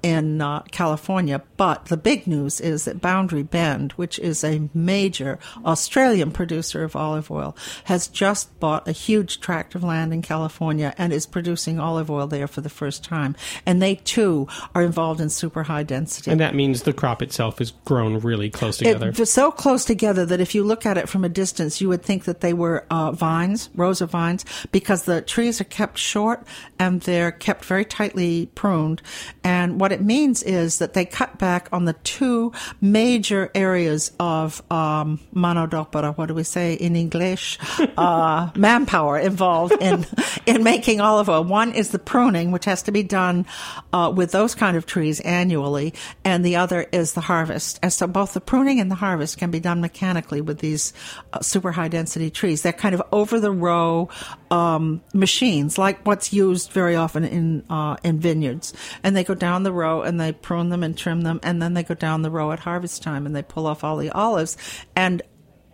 in 0.01 0.41
uh, 0.41 0.61
California. 0.71 1.41
But 1.57 1.85
the 1.85 1.97
big 1.97 2.27
news 2.27 2.61
is 2.61 2.85
that 2.85 3.01
Boundary 3.01 3.43
Bend, 3.43 3.91
which 3.93 4.19
is 4.19 4.43
a 4.43 4.69
major 4.73 5.39
Australian 5.65 6.31
producer 6.31 6.83
of 6.83 6.95
olive 6.95 7.29
oil, 7.29 7.55
has 7.85 8.07
just 8.07 8.57
bought 8.59 8.87
a 8.87 8.91
huge 8.91 9.39
tract 9.39 9.75
of 9.75 9.83
land 9.83 10.13
in 10.13 10.21
California 10.21 10.93
and 10.97 11.11
is 11.11 11.25
producing 11.25 11.79
olive 11.79 12.09
oil 12.09 12.27
there 12.27 12.47
for 12.47 12.61
the 12.61 12.69
first 12.69 13.03
time. 13.03 13.35
And 13.65 13.81
they 13.81 13.95
too 13.95 14.47
are 14.73 14.83
involved 14.83 15.21
in 15.21 15.29
super 15.29 15.63
high 15.63 15.83
density. 15.83 16.31
And 16.31 16.39
that 16.39 16.55
means 16.55 16.83
the 16.83 16.93
crop 16.93 17.21
itself 17.21 17.59
is 17.59 17.71
grown 17.85 18.19
really 18.19 18.49
close 18.49 18.77
together. 18.77 19.09
It, 19.09 19.25
so 19.27 19.51
close 19.51 19.85
together 19.85 20.25
that 20.25 20.39
if 20.39 20.55
you 20.55 20.63
look 20.63 20.85
at 20.85 20.97
it 20.97 21.09
from 21.09 21.23
a 21.23 21.29
distance, 21.29 21.81
you 21.81 21.89
would 21.89 22.03
think 22.03 22.25
that 22.25 22.41
they 22.41 22.53
were 22.53 22.85
uh, 22.89 23.11
vines, 23.11 23.69
rows 23.75 24.01
of 24.01 24.11
vines, 24.11 24.45
because 24.71 25.03
the 25.03 25.21
trees 25.21 25.59
are 25.61 25.65
kept 25.65 25.97
short 25.97 26.45
and 26.77 27.01
they're 27.01 27.31
kept 27.31 27.65
very 27.65 27.85
tightly 27.85 28.47
pruned. 28.55 29.01
And 29.43 29.79
what 29.79 29.88
it 29.91 30.01
means 30.01 30.43
is 30.43 30.79
that 30.79 30.93
they 30.93 31.05
cut 31.05 31.37
back 31.37 31.69
on 31.71 31.85
the 31.85 31.93
two 31.93 32.51
major 32.81 33.51
areas 33.55 34.11
of 34.19 34.61
um, 34.71 35.19
mano 35.31 35.65
d'opera. 35.65 36.11
What 36.13 36.27
do 36.27 36.33
we 36.33 36.43
say 36.43 36.73
in 36.73 36.95
English? 36.95 37.57
Uh, 37.97 38.49
manpower 38.55 39.19
involved 39.19 39.73
in 39.81 40.05
in 40.45 40.63
making 40.63 41.01
olive 41.01 41.29
oil. 41.29 41.43
One 41.43 41.73
is 41.73 41.89
the 41.89 41.99
pruning, 41.99 42.51
which 42.51 42.65
has 42.65 42.83
to 42.83 42.91
be 42.91 43.03
done 43.03 43.45
uh, 43.93 44.11
with 44.15 44.31
those 44.31 44.55
kind 44.55 44.77
of 44.77 44.85
trees 44.85 45.19
annually, 45.21 45.93
and 46.23 46.45
the 46.45 46.57
other 46.57 46.85
is 46.91 47.13
the 47.13 47.21
harvest. 47.21 47.79
And 47.81 47.91
so 47.91 48.07
both 48.07 48.33
the 48.33 48.41
pruning 48.41 48.79
and 48.79 48.89
the 48.89 48.95
harvest 48.95 49.37
can 49.37 49.51
be 49.51 49.59
done 49.59 49.81
mechanically 49.81 50.41
with 50.41 50.59
these 50.59 50.93
uh, 51.33 51.41
super 51.41 51.71
high 51.71 51.87
density 51.87 52.29
trees. 52.29 52.61
They're 52.61 52.73
kind 52.73 52.95
of 52.95 53.01
over 53.11 53.39
the 53.39 53.51
row 53.51 54.09
um, 54.51 55.01
machines, 55.13 55.77
like 55.77 56.05
what's 56.05 56.33
used 56.33 56.71
very 56.71 56.95
often 56.95 57.23
in 57.23 57.63
uh, 57.69 57.97
in 58.03 58.19
vineyards. 58.19 58.73
And 59.03 59.15
they 59.15 59.23
go 59.23 59.35
down 59.35 59.63
the 59.63 59.71
row 59.79 60.01
and 60.01 60.19
they 60.19 60.31
prune 60.31 60.69
them 60.69 60.83
and 60.83 60.97
trim 60.97 61.21
them, 61.21 61.39
and 61.43 61.61
then 61.61 61.73
they 61.73 61.83
go 61.83 61.95
down 61.95 62.21
the 62.21 62.31
row 62.31 62.51
at 62.51 62.59
harvest 62.59 63.01
time 63.01 63.25
and 63.25 63.35
they 63.35 63.41
pull 63.41 63.65
off 63.65 63.83
all 63.83 63.97
the 63.97 64.11
olives. 64.11 64.57
And 64.95 65.21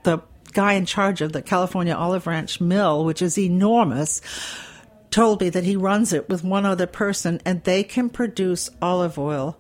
the 0.04 0.20
guy 0.54 0.74
in 0.74 0.86
charge 0.86 1.22
of 1.22 1.34
the 1.34 1.41
California 1.41 1.94
Olive 1.94 2.28
Ranch 2.28 2.62
Mill, 2.62 3.04
which 3.04 3.22
is 3.22 3.38
enormous, 3.38 4.22
told 5.12 5.41
me 5.41 5.50
that 5.50 5.63
he 5.63 5.76
runs 5.76 6.13
it 6.13 6.30
with 6.30 6.44
one 6.44 6.65
other 6.65 6.88
person 6.88 7.41
and 7.46 7.63
they 7.63 7.84
can 7.84 8.10
produce 8.10 8.70
olive 8.82 9.18
oil 9.18 9.58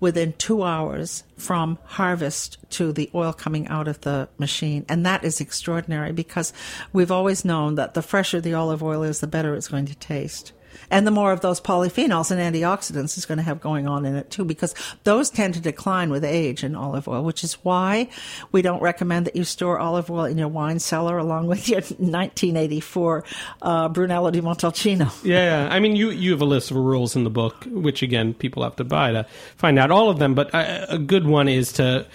within 0.00 0.32
two 0.32 0.64
hours 0.64 1.22
from 1.36 1.78
harvest 1.84 2.58
to 2.68 2.92
the 2.92 3.08
oil 3.14 3.32
coming 3.32 3.68
out 3.68 3.86
of 3.86 4.00
the 4.00 4.28
machine. 4.38 4.84
And 4.88 5.06
that 5.06 5.22
is 5.22 5.40
extraordinary 5.40 6.10
because 6.10 6.52
we've 6.92 7.12
always 7.12 7.44
known 7.44 7.76
that 7.76 7.94
the 7.94 8.02
fresher 8.02 8.40
the 8.40 8.54
olive 8.54 8.82
oil 8.82 9.04
is, 9.04 9.20
the 9.20 9.28
better 9.28 9.54
it's 9.54 9.68
going 9.68 9.86
to 9.86 9.94
taste. 9.94 10.52
And 10.92 11.06
the 11.06 11.10
more 11.10 11.32
of 11.32 11.40
those 11.40 11.60
polyphenols 11.60 12.30
and 12.30 12.38
antioxidants 12.38 13.16
is 13.18 13.26
going 13.26 13.38
to 13.38 13.42
have 13.42 13.60
going 13.60 13.88
on 13.88 14.04
in 14.04 14.14
it 14.14 14.30
too, 14.30 14.44
because 14.44 14.74
those 15.02 15.30
tend 15.30 15.54
to 15.54 15.60
decline 15.60 16.10
with 16.10 16.22
age 16.24 16.62
in 16.62 16.76
olive 16.76 17.08
oil, 17.08 17.24
which 17.24 17.42
is 17.42 17.54
why 17.64 18.08
we 18.52 18.62
don't 18.62 18.80
recommend 18.82 19.26
that 19.26 19.34
you 19.34 19.42
store 19.44 19.78
olive 19.80 20.10
oil 20.10 20.26
in 20.26 20.36
your 20.38 20.48
wine 20.48 20.78
cellar 20.78 21.16
along 21.18 21.46
with 21.48 21.68
your 21.68 21.80
1984 22.42 23.24
uh, 23.62 23.88
Brunello 23.88 24.30
di 24.30 24.40
Montalcino. 24.40 25.10
Yeah, 25.24 25.68
I 25.70 25.80
mean, 25.80 25.96
you 25.96 26.10
you 26.10 26.30
have 26.32 26.42
a 26.42 26.44
list 26.44 26.70
of 26.70 26.76
rules 26.76 27.16
in 27.16 27.24
the 27.24 27.30
book, 27.30 27.64
which 27.70 28.02
again 28.02 28.34
people 28.34 28.62
have 28.62 28.76
to 28.76 28.84
buy 28.84 29.12
to 29.12 29.24
find 29.56 29.78
out 29.78 29.90
all 29.90 30.10
of 30.10 30.18
them. 30.18 30.34
But 30.34 30.52
a, 30.54 30.94
a 30.94 30.98
good 30.98 31.26
one 31.26 31.48
is 31.48 31.72
to 31.74 32.06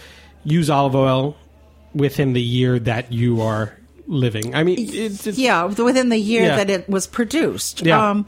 use 0.43 0.69
olive 0.69 0.95
oil 0.95 1.35
within 1.93 2.33
the 2.33 2.41
year 2.41 2.77
that 2.79 3.11
you 3.11 3.41
are 3.41 3.75
living. 4.07 4.55
I 4.55 4.63
mean, 4.63 4.77
it's, 4.79 5.25
it's, 5.27 5.37
yeah, 5.37 5.65
within 5.65 6.09
the 6.09 6.17
year 6.17 6.43
Yeah. 6.43 6.55
that 6.57 6.69
it 6.69 6.87
was 6.87 7.07
produced. 7.07 7.85
Yeah. 7.85 8.11
Um, 8.11 8.25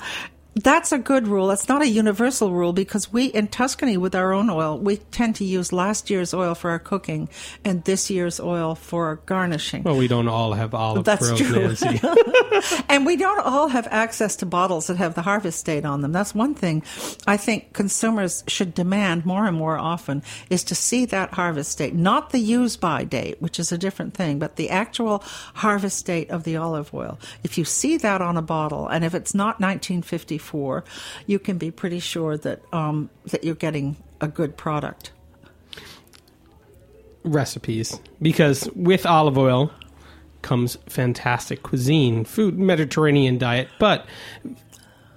that's 0.64 0.92
a 0.92 0.98
good 0.98 1.28
rule. 1.28 1.52
It's 1.52 1.68
not 1.68 1.82
a 1.82 1.88
universal 1.88 2.52
rule 2.52 2.74
because 2.74 3.12
we 3.12 3.26
in 3.26 3.48
Tuscany 3.48 3.98
with 3.98 4.16
our 4.16 4.34
own 4.34 4.50
oil, 4.50 4.78
we 4.78 4.98
tend 4.98 5.36
to 5.38 5.46
use 5.46 5.72
last 5.72 6.10
year's 6.10 6.34
oil 6.34 6.56
for 6.56 6.70
our 6.72 6.80
cooking 6.80 7.30
and 7.64 7.84
this 7.86 8.10
year's 8.10 8.40
oil 8.40 8.76
for 8.76 9.06
our 9.08 9.16
garnishing. 9.18 9.84
well, 9.84 9.98
we 9.98 10.08
don't 10.08 10.28
all 10.28 10.54
have 10.54 10.74
olive 10.74 11.06
That's 11.06 11.28
groves, 11.28 11.42
true. 11.42 11.60
Nancy. 11.60 12.00
And 12.90 13.06
we 13.06 13.16
don't 13.16 13.40
all 13.40 13.70
have 13.70 13.88
access 13.90 14.36
to 14.38 14.46
bottles 14.46 14.88
that 14.88 14.98
have 14.98 15.14
the 15.14 15.22
harvest 15.22 15.66
date 15.66 15.86
on 15.86 16.02
them. 16.02 16.12
That's 16.12 16.36
one 16.36 16.56
thing 16.56 16.84
I 17.26 17.38
think 17.38 17.72
consumers 17.72 18.44
should 18.48 18.74
demand 18.74 19.26
more 19.26 19.46
and 19.46 19.56
more 19.56 19.78
often 19.78 20.24
is 20.50 20.66
to 20.66 20.76
see 20.76 21.06
that 21.06 21.34
harvest 21.34 21.78
date, 21.78 21.94
not 21.94 22.32
the 22.32 22.40
use 22.40 22.76
by 22.76 23.06
date, 23.06 23.42
which 23.42 23.60
is 23.60 23.72
a 23.72 23.78
different 23.78 24.14
thing, 24.14 24.40
but 24.40 24.58
the 24.58 24.70
actual 24.70 25.24
harvest 25.56 26.06
date 26.06 26.30
of 26.32 26.44
the 26.44 26.58
olive 26.58 26.94
oil. 26.94 27.18
If 27.44 27.58
you 27.58 27.64
see 27.64 27.96
that 27.98 28.22
on 28.22 28.36
a 28.36 28.42
bottle, 28.42 28.88
and 28.88 29.06
if 29.06 29.14
it's 29.14 29.34
not 29.34 29.62
1954, 29.62 30.49
you 31.28 31.40
can 31.40 31.58
be 31.58 31.72
pretty 31.72 32.00
sure 32.00 32.38
that 32.38 32.62
um, 32.74 33.10
that 33.26 33.44
you're 33.44 33.56
getting 33.56 33.96
a 34.22 34.28
good 34.28 34.58
product. 34.58 35.12
recipes 37.24 38.00
because 38.22 38.70
with 38.76 39.06
olive 39.06 39.38
oil 39.38 39.72
comes 40.42 40.78
fantastic 40.88 41.64
cuisine, 41.64 42.24
food, 42.24 42.58
Mediterranean 42.58 43.38
diet, 43.38 43.68
but 43.78 44.06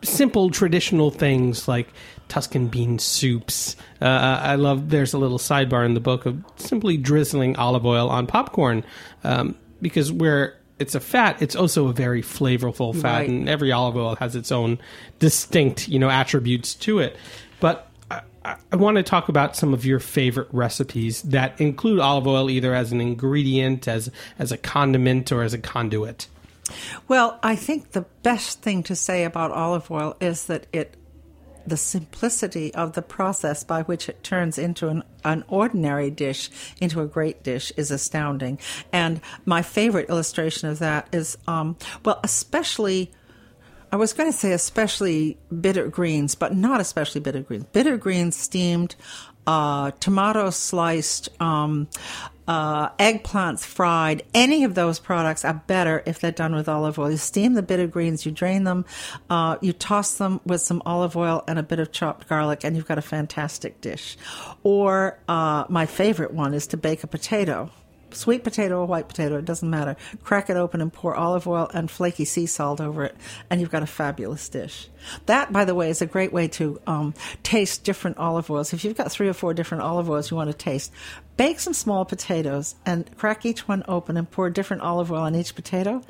simple 0.03 0.51
traditional 0.51 1.11
things 1.11 1.68
like 1.68 1.88
Tuscan 2.29 2.66
bean 2.66 2.99
soups. 2.99 3.77
Uh, 4.01 4.07
I 4.42 4.57
love. 4.57 4.90
There's 4.90 5.12
a 5.12 5.18
little 5.18 5.38
sidebar 5.38 5.85
in 5.85 5.95
the 5.95 6.01
book 6.01 6.27
of 6.27 6.42
simply 6.57 6.97
drizzling 6.97 7.57
olive 7.57 7.87
oil 7.87 8.09
on 8.09 8.27
popcorn 8.27 8.85
um, 9.23 9.57
because 9.81 10.11
where 10.11 10.57
it's 10.83 10.95
a 10.95 11.01
fat, 11.01 11.40
it's 11.40 11.57
also 11.57 11.88
a 11.88 11.92
very 11.95 12.21
flavorful 12.21 12.95
fat, 12.95 13.21
Right. 13.21 13.29
and 13.31 13.49
every 13.49 13.73
olive 13.73 13.97
oil 13.97 14.16
has 14.16 14.37
its 14.37 14.53
own 14.53 14.79
distinct, 15.18 15.88
you 15.88 15.99
know, 15.99 16.11
attributes 16.11 16.75
to 16.75 16.99
it. 16.99 17.16
But 17.61 17.88
I, 18.11 18.21
I, 18.45 18.57
I 18.73 18.77
want 18.77 18.99
to 18.99 19.03
talk 19.03 19.31
about 19.31 19.57
some 19.57 19.73
of 19.73 19.87
your 19.87 20.01
favorite 20.01 20.49
recipes 20.53 21.23
that 21.23 21.59
include 21.61 22.01
olive 22.01 22.27
oil 22.27 22.51
either 22.51 22.75
as 22.75 22.92
an 22.92 23.01
ingredient, 23.01 23.88
as 23.88 24.11
as 24.38 24.53
a 24.53 24.59
condiment, 24.59 25.33
or 25.33 25.42
as 25.42 25.55
a 25.55 25.59
conduit. 25.59 26.27
Well, 27.09 27.38
I 27.42 27.57
think 27.57 27.92
the 27.92 28.07
best 28.23 28.62
thing 28.62 28.83
to 28.85 28.97
say 28.97 29.25
about 29.25 29.51
olive 29.51 29.90
oil 29.90 30.16
is 30.21 30.47
that 30.47 30.66
it 30.73 30.97
the 31.66 31.77
simplicity 31.77 32.75
of 32.75 32.92
the 32.92 33.03
process 33.03 33.64
by 33.64 33.83
which 33.83 34.09
it 34.09 34.22
turns 34.22 34.59
into 34.59 34.88
an, 34.88 35.03
an 35.25 35.44
ordinary 35.48 36.11
dish 36.11 36.51
into 36.81 37.01
a 37.01 37.07
great 37.07 37.42
dish 37.42 37.72
is 37.77 37.90
astounding. 37.90 38.59
And 38.92 39.20
my 39.44 39.62
favorite 39.62 40.09
illustration 40.09 40.68
of 40.68 40.79
that 40.81 41.09
is, 41.12 41.37
um, 41.46 41.77
well, 42.05 42.20
especially. 42.25 43.11
I 43.90 43.96
was 43.96 44.14
going 44.14 44.33
to 44.33 44.37
say 44.37 44.53
especially 44.53 45.37
bitter 45.61 45.87
greens, 45.87 46.35
but 46.35 46.57
not 46.57 46.81
especially 46.81 47.20
bitter 47.20 47.42
greens. 47.42 47.64
Bitter 47.72 47.98
greens 47.98 48.37
steamed, 48.37 48.94
uh, 49.46 49.90
tomato 50.01 50.48
sliced, 50.48 51.29
um, 51.42 51.88
uh, 52.48 52.90
eggplants 52.90 53.64
fried. 53.64 54.22
Any 54.35 54.64
of 54.64 54.74
those 54.74 54.98
products 54.98 55.44
are 55.44 55.62
better 55.66 56.02
if 56.07 56.20
they're 56.20 56.33
done 56.33 56.55
with 56.55 56.68
olive 56.68 56.98
oil. 56.98 57.11
You 57.11 57.16
steam 57.16 57.55
the 57.55 57.62
bitter 57.62 57.87
greens, 57.87 58.26
you 58.26 58.33
drain 58.33 58.64
them, 58.64 58.85
uh, 59.31 59.57
you 59.61 59.72
toss 59.72 60.18
them 60.18 60.40
with 60.44 60.61
some 60.61 60.83
olive 60.85 61.16
oil 61.16 61.44
and 61.46 61.59
a 61.59 61.62
bit 61.62 61.78
of 61.78 61.92
chopped 61.92 62.28
garlic, 62.28 62.64
and 62.64 62.76
you've 62.76 62.87
got 62.87 62.98
a 62.98 63.02
fantastic 63.02 63.81
dish. 63.81 64.16
Or 64.62 65.18
uh, 65.28 65.64
my 65.68 65.87
favorite 65.87 66.33
one 66.33 66.55
is 66.55 66.66
to 66.68 66.76
bake 66.76 67.05
a 67.05 67.07
potato 67.07 67.70
sweet 68.14 68.44
potato 68.44 68.81
or 68.81 68.87
white 68.87 69.09
potato, 69.09 69.38
it 69.38 69.44
doesn't 69.44 69.68
matter. 69.68 69.96
Crack 70.22 70.51
it 70.51 70.57
open 70.57 70.81
and 70.81 70.92
pour 70.92 71.14
olive 71.14 71.46
oil 71.46 71.70
and 71.75 71.90
flaky 71.90 72.25
sea 72.25 72.46
salt 72.46 72.81
over 72.81 73.05
it, 73.05 73.16
and 73.51 73.61
you've 73.61 73.70
got 73.70 73.83
a 73.83 73.87
fabulous 73.87 74.48
dish. 74.48 74.88
That, 75.27 75.53
by 75.53 75.64
the 75.64 75.75
way, 75.75 75.90
is 75.90 76.03
a 76.03 76.07
great 76.07 76.33
way 76.33 76.48
to 76.48 76.81
um, 76.87 77.14
taste 77.42 77.85
different 77.85 78.18
olive 78.18 78.51
oils. 78.51 78.72
If 78.72 78.85
you've 78.85 78.96
got 78.96 79.11
three 79.11 79.29
or 79.29 79.33
four 79.33 79.55
different 79.55 79.83
olive 79.83 80.09
oils 80.09 80.31
you 80.31 80.37
want 80.37 80.51
to 80.51 80.57
taste, 80.57 80.92
bake 81.37 81.61
some 81.61 81.75
small 81.75 82.05
potatoes 82.05 82.75
and 82.87 83.11
crack 83.16 83.44
each 83.44 83.66
one 83.66 83.83
open 83.88 84.16
and 84.16 84.31
pour 84.31 84.51
different 84.51 84.83
olive 84.83 85.11
oil 85.11 85.22
on 85.22 85.35
each 85.35 85.55
potato. 85.55 86.03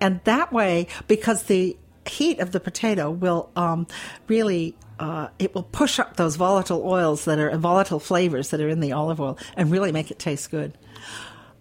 And 0.00 0.20
that 0.24 0.52
way, 0.52 0.88
because 1.06 1.44
the 1.44 1.76
heat 2.06 2.40
of 2.40 2.52
the 2.52 2.60
potato 2.60 3.10
will 3.10 3.50
um, 3.56 3.86
really 4.26 4.74
uh, 4.98 5.28
it 5.38 5.54
will 5.54 5.62
push 5.62 5.98
up 5.98 6.16
those 6.16 6.36
volatile 6.36 6.82
oils 6.84 7.24
that 7.24 7.38
are 7.38 7.56
volatile 7.56 7.98
flavors 7.98 8.50
that 8.50 8.60
are 8.60 8.68
in 8.68 8.80
the 8.80 8.92
olive 8.92 9.18
oil 9.18 9.38
and 9.56 9.70
really 9.70 9.92
make 9.92 10.10
it 10.10 10.18
taste 10.18 10.50
good. 10.50 10.76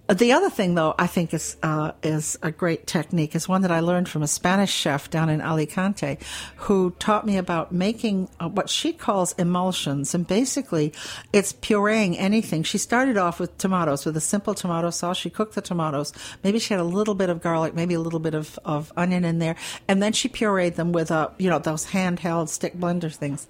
The 0.09 0.31
other 0.31 0.49
thing, 0.49 0.73
though, 0.73 0.95
I 0.97 1.05
think 1.05 1.35
is 1.35 1.55
uh, 1.61 1.91
is 2.01 2.35
a 2.41 2.49
great 2.49 2.87
technique 2.87 3.35
is 3.35 3.47
one 3.47 3.61
that 3.61 3.69
I 3.69 3.79
learned 3.79 4.09
from 4.09 4.23
a 4.23 4.27
Spanish 4.27 4.73
chef 4.73 5.07
down 5.11 5.29
in 5.29 5.39
Alicante, 5.39 6.17
who 6.55 6.95
taught 6.97 7.27
me 7.27 7.37
about 7.37 7.71
making 7.71 8.27
uh, 8.39 8.49
what 8.49 8.71
she 8.71 8.91
calls 8.91 9.33
emulsions, 9.33 10.15
and 10.15 10.25
basically, 10.25 10.93
it's 11.31 11.53
pureeing 11.53 12.15
anything. 12.17 12.63
She 12.63 12.79
started 12.79 13.17
off 13.17 13.39
with 13.39 13.55
tomatoes 13.59 14.03
with 14.03 14.17
a 14.17 14.21
simple 14.21 14.55
tomato 14.55 14.89
sauce. 14.89 15.17
She 15.17 15.29
cooked 15.29 15.53
the 15.53 15.61
tomatoes. 15.61 16.11
Maybe 16.43 16.57
she 16.57 16.73
had 16.73 16.81
a 16.81 16.83
little 16.85 17.13
bit 17.13 17.29
of 17.29 17.39
garlic, 17.39 17.75
maybe 17.75 17.93
a 17.93 17.99
little 17.99 18.19
bit 18.19 18.33
of, 18.33 18.57
of 18.65 18.91
onion 18.97 19.23
in 19.23 19.37
there, 19.37 19.57
and 19.87 20.01
then 20.01 20.13
she 20.13 20.27
pureed 20.27 20.73
them 20.73 20.91
with 20.91 21.11
a 21.11 21.31
you 21.37 21.51
know 21.51 21.59
those 21.59 21.85
handheld 21.85 22.49
stick 22.49 22.75
blender 22.75 23.13
things. 23.13 23.47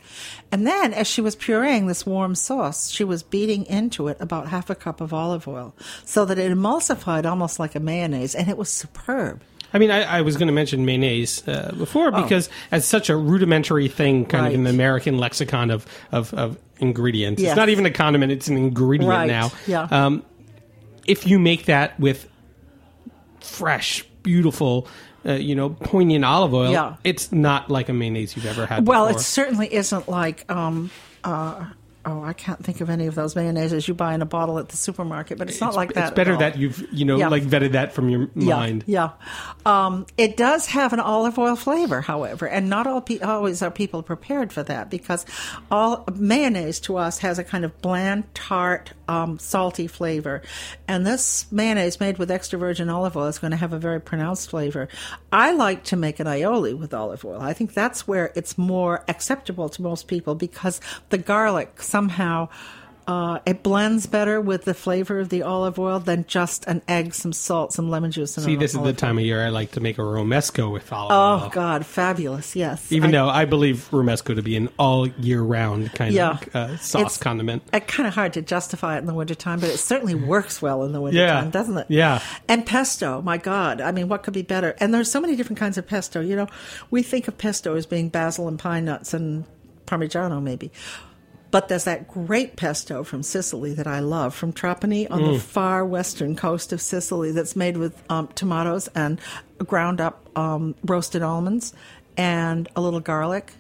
And 0.51 0.67
then, 0.67 0.93
as 0.93 1.07
she 1.07 1.21
was 1.21 1.37
pureeing 1.37 1.87
this 1.87 2.05
warm 2.05 2.35
sauce, 2.35 2.89
she 2.89 3.05
was 3.05 3.23
beating 3.23 3.65
into 3.67 4.09
it 4.09 4.17
about 4.19 4.49
half 4.49 4.69
a 4.69 4.75
cup 4.75 4.99
of 4.99 5.13
olive 5.13 5.47
oil, 5.47 5.73
so 6.03 6.25
that 6.25 6.37
it 6.37 6.48
emulsified 6.49 7.25
almost 7.25 7.59
like 7.59 7.75
a 7.75 7.79
mayonnaise, 7.79 8.35
and 8.35 8.49
it 8.49 8.57
was 8.57 8.69
superb. 8.69 9.41
I 9.71 9.77
mean, 9.77 9.91
I, 9.91 10.01
I 10.17 10.21
was 10.21 10.35
going 10.37 10.47
to 10.47 10.53
mention 10.53 10.83
mayonnaise 10.85 11.47
uh, 11.47 11.71
before 11.77 12.11
because 12.11 12.49
as 12.71 12.85
such 12.85 13.09
a 13.09 13.15
rudimentary 13.15 13.87
thing, 13.87 14.25
kind 14.25 14.47
of 14.47 14.53
in 14.53 14.63
the 14.63 14.71
Oh. 14.71 14.73
American 14.73 15.17
lexicon 15.19 15.69
of 15.69 15.85
of, 16.11 16.33
of 16.33 16.57
ingredients. 16.79 17.39
Yes. 17.41 17.51
It's 17.51 17.57
not 17.57 17.69
even 17.69 17.85
a 17.85 17.91
condiment; 17.91 18.31
it's 18.31 18.47
an 18.47 18.57
ingredient 18.57 19.11
Right, 19.11 19.27
now. 19.27 19.51
yeah. 19.67 19.83
Um, 19.91 20.23
if 21.05 21.27
you 21.27 21.37
make 21.39 21.65
that 21.65 21.99
with 21.99 22.27
fresh, 23.41 24.03
beautiful, 24.23 24.87
uh, 25.25 25.33
you 25.33 25.55
know, 25.55 25.69
poignant 25.69 26.25
olive 26.25 26.53
oil, 26.53 26.71
Yeah. 26.71 26.95
it's 27.03 27.31
not 27.31 27.69
like 27.69 27.89
a 27.89 27.93
mayonnaise 27.93 28.35
you've 28.35 28.45
ever 28.45 28.65
had. 28.65 28.87
Well, 28.87 29.05
before. 29.07 29.19
it 29.19 29.23
certainly 29.23 29.73
isn't 29.73 30.07
like. 30.09 30.49
Um, 30.51 30.89
uh, 31.23 31.65
Oh, 32.09 32.23
I 32.23 32.33
can't 32.33 32.63
think 32.63 32.81
of 32.81 32.89
any 32.89 33.05
of 33.07 33.13
those 33.15 33.35
mayonnaises 33.35 33.87
you 33.87 33.93
buy 33.93 34.13
in 34.15 34.21
a 34.21 34.25
bottle 34.25 34.57
at 34.57 34.69
the 34.69 34.77
supermarket, 34.77 35.37
but 35.37 35.47
it's 35.49 35.61
not 35.61 35.75
like 35.75 35.93
that. 35.93 36.07
It's 36.07 36.15
better 36.15 36.35
that 36.37 36.57
you've 36.57 36.85
you 36.91 37.05
know 37.05 37.17
Yeah. 37.17 37.27
like 37.27 37.43
vetted 37.43 37.73
that 37.73 37.93
from 37.93 38.09
your 38.09 38.29
yeah, 38.35 38.55
mind. 38.55 38.83
Yeah, 38.87 39.11
um, 39.65 40.05
it 40.17 40.35
does 40.37 40.65
have 40.67 40.91
an 40.93 40.99
olive 40.99 41.37
oil 41.37 41.55
flavor, 41.55 42.01
however, 42.01 42.47
and 42.47 42.69
not 42.69 42.87
all 42.87 43.01
pe- 43.01 43.19
always 43.19 43.61
are 43.61 43.71
people 43.71 44.01
prepared 44.01 44.51
for 44.51 44.63
that 44.63 44.89
because 44.89 45.25
all 45.69 46.03
mayonnaise 46.15 46.79
to 46.81 46.97
us 46.97 47.19
has 47.19 47.37
a 47.39 47.43
kind 47.43 47.63
of 47.63 47.79
bland, 47.81 48.33
tart, 48.33 48.91
um, 49.07 49.37
salty 49.39 49.87
flavor, 49.87 50.41
and 50.87 51.05
this 51.05 51.45
mayonnaise 51.51 51.99
made 51.99 52.17
with 52.17 52.31
extra 52.31 52.57
virgin 52.57 52.89
olive 52.89 53.15
oil 53.15 53.27
is 53.27 53.39
going 53.39 53.51
to 53.51 53.57
have 53.57 53.73
a 53.73 53.79
very 53.79 54.01
pronounced 54.01 54.49
flavor. 54.49 54.87
I 55.31 55.51
like 55.51 55.83
to 55.85 55.95
make 55.95 56.19
an 56.19 56.27
aioli 56.27 56.77
with 56.77 56.93
olive 56.93 57.23
oil. 57.25 57.39
I 57.41 57.53
think 57.53 57.73
that's 57.73 58.07
where 58.07 58.31
it's 58.35 58.57
more 58.57 59.03
acceptable 59.07 59.69
to 59.69 59.81
most 59.81 60.07
people 60.07 60.33
because 60.35 60.81
the 61.09 61.17
garlic 61.17 61.81
somehow. 61.99 62.47
Uh, 63.07 63.39
it 63.47 63.63
blends 63.63 64.05
better 64.05 64.39
with 64.39 64.65
the 64.65 64.73
flavor 64.75 65.17
of 65.19 65.29
the 65.29 65.41
olive 65.41 65.79
oil 65.79 65.99
than 65.99 66.23
just 66.27 66.67
an 66.67 66.79
egg, 66.87 67.11
some 67.15 67.33
salt, 67.33 67.73
some 67.73 67.89
lemon 67.89 68.11
juice, 68.11 68.37
and 68.37 68.45
See, 68.45 68.55
this 68.55 68.75
is 68.75 68.83
the 68.83 68.93
time 68.93 69.17
of 69.17 69.23
year 69.25 69.43
I 69.43 69.49
like 69.49 69.71
to 69.71 69.79
make 69.79 69.97
a 69.97 70.01
romesco 70.01 70.71
with 70.71 70.93
olive 70.93 71.11
Oh 71.11 71.15
oil. 71.15 71.41
Oh 71.47 71.49
God, 71.49 71.87
fabulous! 71.87 72.55
Yes, 72.55 72.91
Even 72.91 73.09
I- 73.09 73.11
though 73.13 73.27
I 73.27 73.45
believe 73.45 73.87
romesco 73.89 74.35
to 74.35 74.43
be 74.43 74.55
an 74.57 74.69
all 74.77 75.07
year 75.07 75.41
round 75.41 75.91
kind 75.95 76.13
Yeah. 76.13 76.37
of 76.37 76.55
uh, 76.55 76.77
sauce 76.77 77.01
It's- 77.01 77.17
condiment. 77.17 77.63
It's 77.73 77.91
kind 77.91 78.05
of 78.05 78.13
hard 78.13 78.33
to 78.33 78.43
justify 78.43 78.97
it 78.97 78.99
in 78.99 79.07
the 79.07 79.15
wintertime, 79.15 79.59
but 79.59 79.69
it 79.69 79.79
certainly 79.79 80.13
works 80.13 80.61
well 80.61 80.83
in 80.83 80.91
the 80.91 81.01
wintertime, 81.01 81.45
Yeah. 81.45 81.49
doesn't 81.49 81.79
it? 81.79 81.87
Yeah. 81.89 82.21
And 82.47 82.63
pesto, 82.63 83.23
my 83.23 83.37
God. 83.39 83.81
I 83.81 83.91
mean, 83.91 84.07
what 84.07 84.21
could 84.21 84.35
be 84.35 84.43
better? 84.43 84.75
And 84.79 84.93
there's 84.93 85.09
so 85.11 85.19
many 85.19 85.35
different 85.35 85.57
kinds 85.57 85.79
of 85.79 85.87
pesto. 85.87 86.21
You 86.21 86.35
know, 86.35 86.47
we 86.91 87.01
think 87.01 87.27
of 87.27 87.39
pesto 87.39 87.75
as 87.75 87.87
being 87.87 88.09
basil 88.09 88.47
and 88.47 88.59
pine 88.59 88.85
nuts 88.85 89.15
and 89.15 89.45
Parmigiano, 89.87 90.39
maybe. 90.43 90.71
But 91.51 91.67
there's 91.67 91.85
that 91.85 92.07
great 92.07 92.55
pesto 92.57 93.03
from 93.03 93.23
Sicily 93.23 93.73
that 93.73 93.87
I 93.87 93.99
love, 94.01 94.35
from 94.35 94.53
Trapani 94.53 95.07
on 95.09 95.21
Mm. 95.21 95.33
the 95.33 95.39
far 95.39 95.83
western 95.85 96.35
coast 96.35 96.71
of 96.71 96.79
Sicily, 96.81 97.31
that's 97.31 97.55
made 97.55 97.77
with 97.77 98.01
um, 98.09 98.27
tomatoes 98.35 98.87
and 98.93 99.19
ground 99.59 99.99
up 99.99 100.29
um, 100.37 100.75
roasted 100.85 101.21
almonds. 101.23 101.73
and 102.17 102.67
a 102.75 102.81
little 102.81 102.99
garlic, 102.99 103.53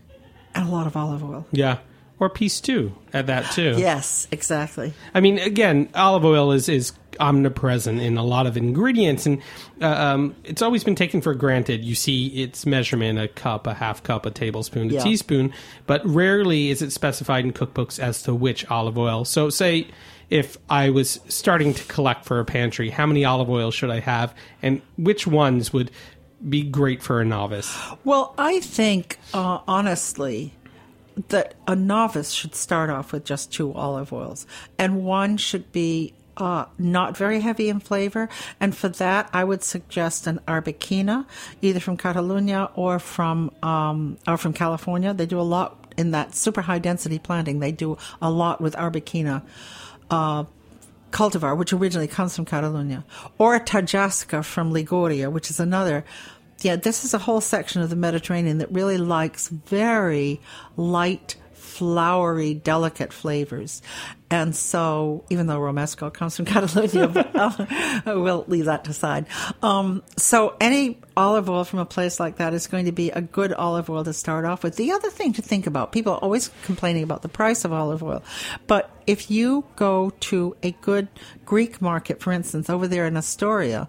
and 0.53 0.67
a 0.67 0.71
lot 0.71 0.85
of 0.85 0.97
olive 0.97 1.23
oil. 1.23 1.45
Yeah. 1.51 1.77
Or 2.19 2.29
peace 2.29 2.59
too 2.59 2.93
at 3.13 3.27
that 3.27 3.49
too. 3.53 3.75
Yes, 3.77 4.27
exactly. 4.31 4.91
I 5.13 5.21
mean, 5.21 5.39
again, 5.39 5.87
olive 5.95 6.25
oil 6.25 6.51
is, 6.51 6.67
is 6.67 6.91
omnipresent 7.19 7.99
in 8.01 8.17
a 8.17 8.23
lot 8.23 8.47
of 8.47 8.55
ingredients, 8.57 9.25
and 9.25 9.41
uh, 9.81 9.87
um, 9.87 10.35
it's 10.43 10.61
always 10.61 10.83
been 10.83 10.95
taken 10.95 11.21
for 11.21 11.33
granted. 11.33 11.83
You 11.83 11.95
see 11.95 12.27
its 12.27 12.65
measurement 12.65 13.19
a 13.19 13.27
cup, 13.27 13.67
a 13.67 13.73
half 13.73 14.01
cup, 14.03 14.25
a 14.25 14.31
tablespoon, 14.31 14.89
a 14.89 14.93
Yeah. 14.95 15.03
teaspoon, 15.03 15.53
but 15.87 16.05
rarely 16.05 16.69
is 16.69 16.81
it 16.81 16.91
specified 16.91 17.45
in 17.45 17.53
cookbooks 17.53 17.99
as 17.99 18.21
to 18.23 18.33
which 18.33 18.65
olive 18.71 18.97
oil. 18.97 19.25
So, 19.25 19.49
say 19.49 19.87
if 20.29 20.57
I 20.69 20.91
was 20.91 21.19
starting 21.27 21.73
to 21.73 21.83
collect 21.85 22.23
for 22.25 22.39
a 22.39 22.45
pantry, 22.45 22.89
how 22.91 23.05
many 23.07 23.25
olive 23.25 23.49
oils 23.49 23.73
should 23.73 23.89
I 23.89 23.99
have, 23.99 24.33
and 24.61 24.81
which 24.97 25.25
ones 25.25 25.73
would 25.73 25.89
be 26.47 26.61
great 26.63 27.01
for 27.01 27.19
a 27.19 27.25
novice? 27.25 27.75
Well, 28.05 28.33
I 28.37 28.59
think, 28.59 29.17
uh, 29.33 29.59
honestly, 29.67 30.53
that 31.29 31.55
a 31.67 31.75
novice 31.75 32.31
should 32.31 32.55
start 32.55 32.89
off 32.89 33.11
with 33.11 33.25
just 33.25 33.51
two 33.51 33.73
olive 33.73 34.13
oils, 34.13 34.45
and 34.77 35.03
one 35.03 35.35
should 35.37 35.71
be 35.71 36.13
uh, 36.39 36.65
not 36.77 37.17
very 37.17 37.41
heavy 37.41 37.69
in 37.69 37.79
flavor. 37.79 38.29
And 38.59 38.75
for 38.75 38.89
that, 38.89 39.29
I 39.33 39.43
would 39.43 39.63
suggest 39.63 40.25
an 40.25 40.39
Arbequina, 40.47 41.25
either 41.61 41.79
from 41.79 41.97
Catalunya 41.97 42.71
or 42.75 42.99
from 42.99 43.51
um, 43.61 44.17
or 44.27 44.37
from 44.37 44.53
California. 44.53 45.13
They 45.13 45.25
do 45.25 45.39
a 45.39 45.43
lot 45.43 45.93
in 45.97 46.11
that 46.11 46.33
super 46.33 46.61
high 46.61 46.79
density 46.79 47.19
planting. 47.19 47.59
They 47.59 47.71
do 47.71 47.97
a 48.21 48.31
lot 48.31 48.61
with 48.61 48.73
Arbequina. 48.75 49.43
Uh, 50.09 50.45
cultivar, 51.11 51.57
which 51.57 51.73
originally 51.73 52.07
comes 52.07 52.35
from 52.35 52.45
Catalunya, 52.45 53.03
or 53.39 53.55
a 53.55 53.59
Taggiasca 53.59 54.45
from 54.45 54.71
Liguria, 54.71 55.29
which 55.29 55.49
is 55.49 55.59
another. 55.59 56.05
Yeah, 56.61 56.75
this 56.75 57.03
is 57.03 57.13
a 57.13 57.17
whole 57.17 57.41
section 57.41 57.81
of 57.81 57.89
the 57.89 57.95
Mediterranean 57.95 58.57
that 58.59 58.71
really 58.71 58.97
likes 58.97 59.47
very 59.47 60.39
light, 60.77 61.35
flowery, 61.79 62.53
delicate 62.53 63.13
flavors. 63.13 63.81
And 64.29 64.53
so, 64.53 65.23
even 65.29 65.47
though 65.47 65.59
Romesco 65.59 66.13
comes 66.13 66.35
from 66.35 66.45
Catalonia, 66.53 67.07
uh, 67.07 68.01
we'll 68.05 68.43
leave 68.47 68.65
that 68.65 68.83
to 68.83 68.93
side. 68.93 69.27
Um, 69.63 70.03
so, 70.17 70.57
any 70.59 70.99
olive 71.15 71.49
oil 71.49 71.63
from 71.63 71.79
a 71.79 71.85
place 71.85 72.19
like 72.19 72.35
that 72.35 72.53
is 72.53 72.67
going 72.67 72.85
to 72.85 72.91
be 72.91 73.11
a 73.11 73.21
good 73.21 73.53
olive 73.53 73.89
oil 73.89 74.03
to 74.03 74.11
start 74.11 74.43
off 74.43 74.61
with. 74.61 74.75
The 74.75 74.91
other 74.91 75.09
thing 75.09 75.31
to 75.33 75.41
think 75.41 75.67
about 75.67 75.93
people 75.93 76.13
are 76.13 76.19
always 76.19 76.51
complaining 76.63 77.03
about 77.03 77.21
the 77.21 77.29
price 77.29 77.63
of 77.63 77.71
olive 77.71 78.03
oil, 78.03 78.21
but 78.67 78.91
if 79.07 79.31
you 79.31 79.63
go 79.77 80.11
to 80.19 80.57
a 80.61 80.71
good 80.71 81.07
Greek 81.45 81.81
market, 81.81 82.19
for 82.19 82.33
instance, 82.33 82.69
over 82.69 82.87
there 82.89 83.05
in 83.07 83.15
Astoria, 83.15 83.87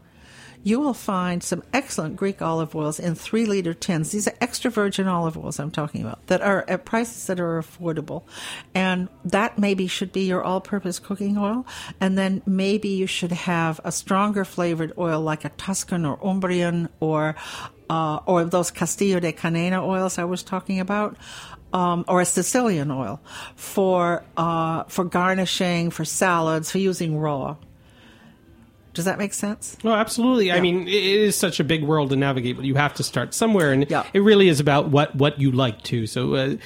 you 0.63 0.79
will 0.79 0.95
find 0.95 1.43
some 1.43 1.63
excellent 1.73 2.17
Greek 2.17 2.43
olive 2.43 2.75
oils 2.75 3.01
in 3.01 3.15
three 3.15 3.47
liter 3.47 3.73
tins. 3.73 4.11
These 4.11 4.29
are 4.29 4.35
extra 4.41 4.71
virgin 4.71 5.09
olive 5.09 5.39
oils 5.39 5.59
I'm 5.59 5.71
talking 5.71 6.03
about 6.03 6.27
that 6.27 6.43
are 6.43 6.65
at 6.69 6.85
prices 6.85 7.27
that 7.27 7.41
are 7.41 7.61
affordable. 7.61 8.25
And 8.75 9.09
that 9.25 9.59
maybe 9.59 9.87
should 9.87 10.13
be 10.13 10.27
your 10.27 10.43
all 10.43 10.61
purpose 10.61 10.99
cooking 10.99 11.39
oil. 11.39 11.67
And 12.01 12.19
then 12.19 12.43
maybe 12.47 12.89
you 12.89 13.07
should 13.07 13.33
have 13.33 13.81
a 13.85 13.93
stronger 13.93 14.45
flavored 14.45 14.93
oil 14.99 15.21
like 15.21 15.45
a 15.45 15.51
Tuscan 15.51 16.05
or 16.05 16.19
Umbrian 16.19 16.89
or 17.01 17.37
uh, 17.89 18.21
or 18.27 18.45
those 18.45 18.71
Castillo 18.71 19.19
de 19.19 19.33
Canena 19.33 19.85
oils 19.85 20.19
I 20.19 20.25
was 20.25 20.43
talking 20.43 20.81
about. 20.81 21.17
Um, 21.73 22.05
or 22.09 22.21
a 22.21 22.25
Sicilian 22.25 22.91
oil 22.91 23.21
for 23.55 24.25
uh, 24.37 24.83
for 24.89 25.05
garnishing, 25.05 25.91
for 25.91 26.05
salads, 26.05 26.73
for 26.73 26.79
using 26.79 27.17
raw. 27.17 27.59
Does 28.95 29.05
that 29.05 29.19
make 29.19 29.33
sense? 29.35 29.77
Oh, 29.85 29.93
absolutely. 29.93 30.51
I 30.51 30.61
mean, 30.61 30.89
it 30.89 30.95
is 30.95 31.37
such 31.37 31.61
a 31.61 31.65
big 31.65 31.85
world 31.85 32.11
to 32.11 32.17
navigate, 32.17 32.57
but 32.57 32.65
you 32.65 32.75
have 32.75 32.95
to 32.95 33.03
start 33.05 33.35
somewhere, 33.35 33.73
and 33.73 33.89
Yeah. 33.89 34.05
it 34.13 34.21
really 34.21 34.49
is 34.49 34.59
about 34.61 34.89
what 34.89 35.15
what 35.15 35.41
you 35.41 35.53
like 35.53 35.83
too. 35.83 36.07
So, 36.07 36.35
uh, 36.35 36.57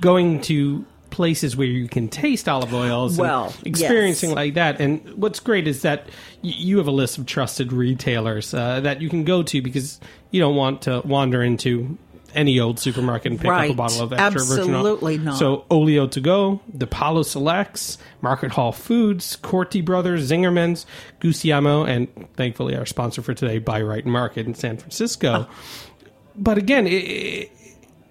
going 0.00 0.40
to 0.42 0.84
places 1.10 1.54
where 1.56 1.66
you 1.66 1.88
can 1.88 2.08
taste 2.08 2.48
olive 2.48 2.72
oils, 2.72 3.18
and 3.18 3.28
Well, 3.28 3.52
experiencing 3.64 4.30
yes. 4.30 4.36
like 4.36 4.54
that. 4.54 4.80
And 4.80 5.00
what's 5.16 5.40
great 5.40 5.68
is 5.68 5.82
that 5.82 6.06
y- 6.42 6.54
you 6.56 6.78
have 6.78 6.86
a 6.86 6.90
list 6.92 7.18
of 7.18 7.26
trusted 7.26 7.70
retailers 7.72 8.54
uh, 8.54 8.80
that 8.80 9.02
you 9.02 9.10
can 9.10 9.24
go 9.24 9.42
to 9.42 9.60
because 9.60 10.00
you 10.30 10.40
don't 10.40 10.56
want 10.56 10.82
to 10.82 11.02
wander 11.04 11.42
into 11.42 11.98
any 12.34 12.58
old 12.60 12.78
supermarket 12.78 13.32
and 13.32 13.40
pick 13.40 13.50
up 13.50 13.64
a 13.64 13.74
bottle 13.74 14.02
of 14.02 14.12
extra 14.12 14.42
virgin 14.42 14.74
olive. 14.74 14.92
Absolutely 14.92 15.18
not. 15.18 15.38
So 15.38 15.64
Oleo 15.70 16.06
to 16.08 16.20
go, 16.20 16.60
the 16.72 16.86
Palo 16.86 17.22
Selects, 17.22 17.98
Market 18.20 18.52
Hall 18.52 18.72
Foods, 18.72 19.36
Corti 19.36 19.80
Brothers, 19.80 20.30
Zingerman's, 20.30 20.86
Gustiamo, 21.20 21.88
and 21.88 22.08
thankfully 22.36 22.76
our 22.76 22.86
sponsor 22.86 23.22
for 23.22 23.34
today, 23.34 23.58
Bi-Rite 23.58 24.06
Market 24.06 24.46
in 24.46 24.54
San 24.54 24.76
Francisco. 24.76 25.46
Ah. 25.48 25.54
But 26.34 26.58
again, 26.58 26.86
it, 26.86 26.90
it, 26.90 27.50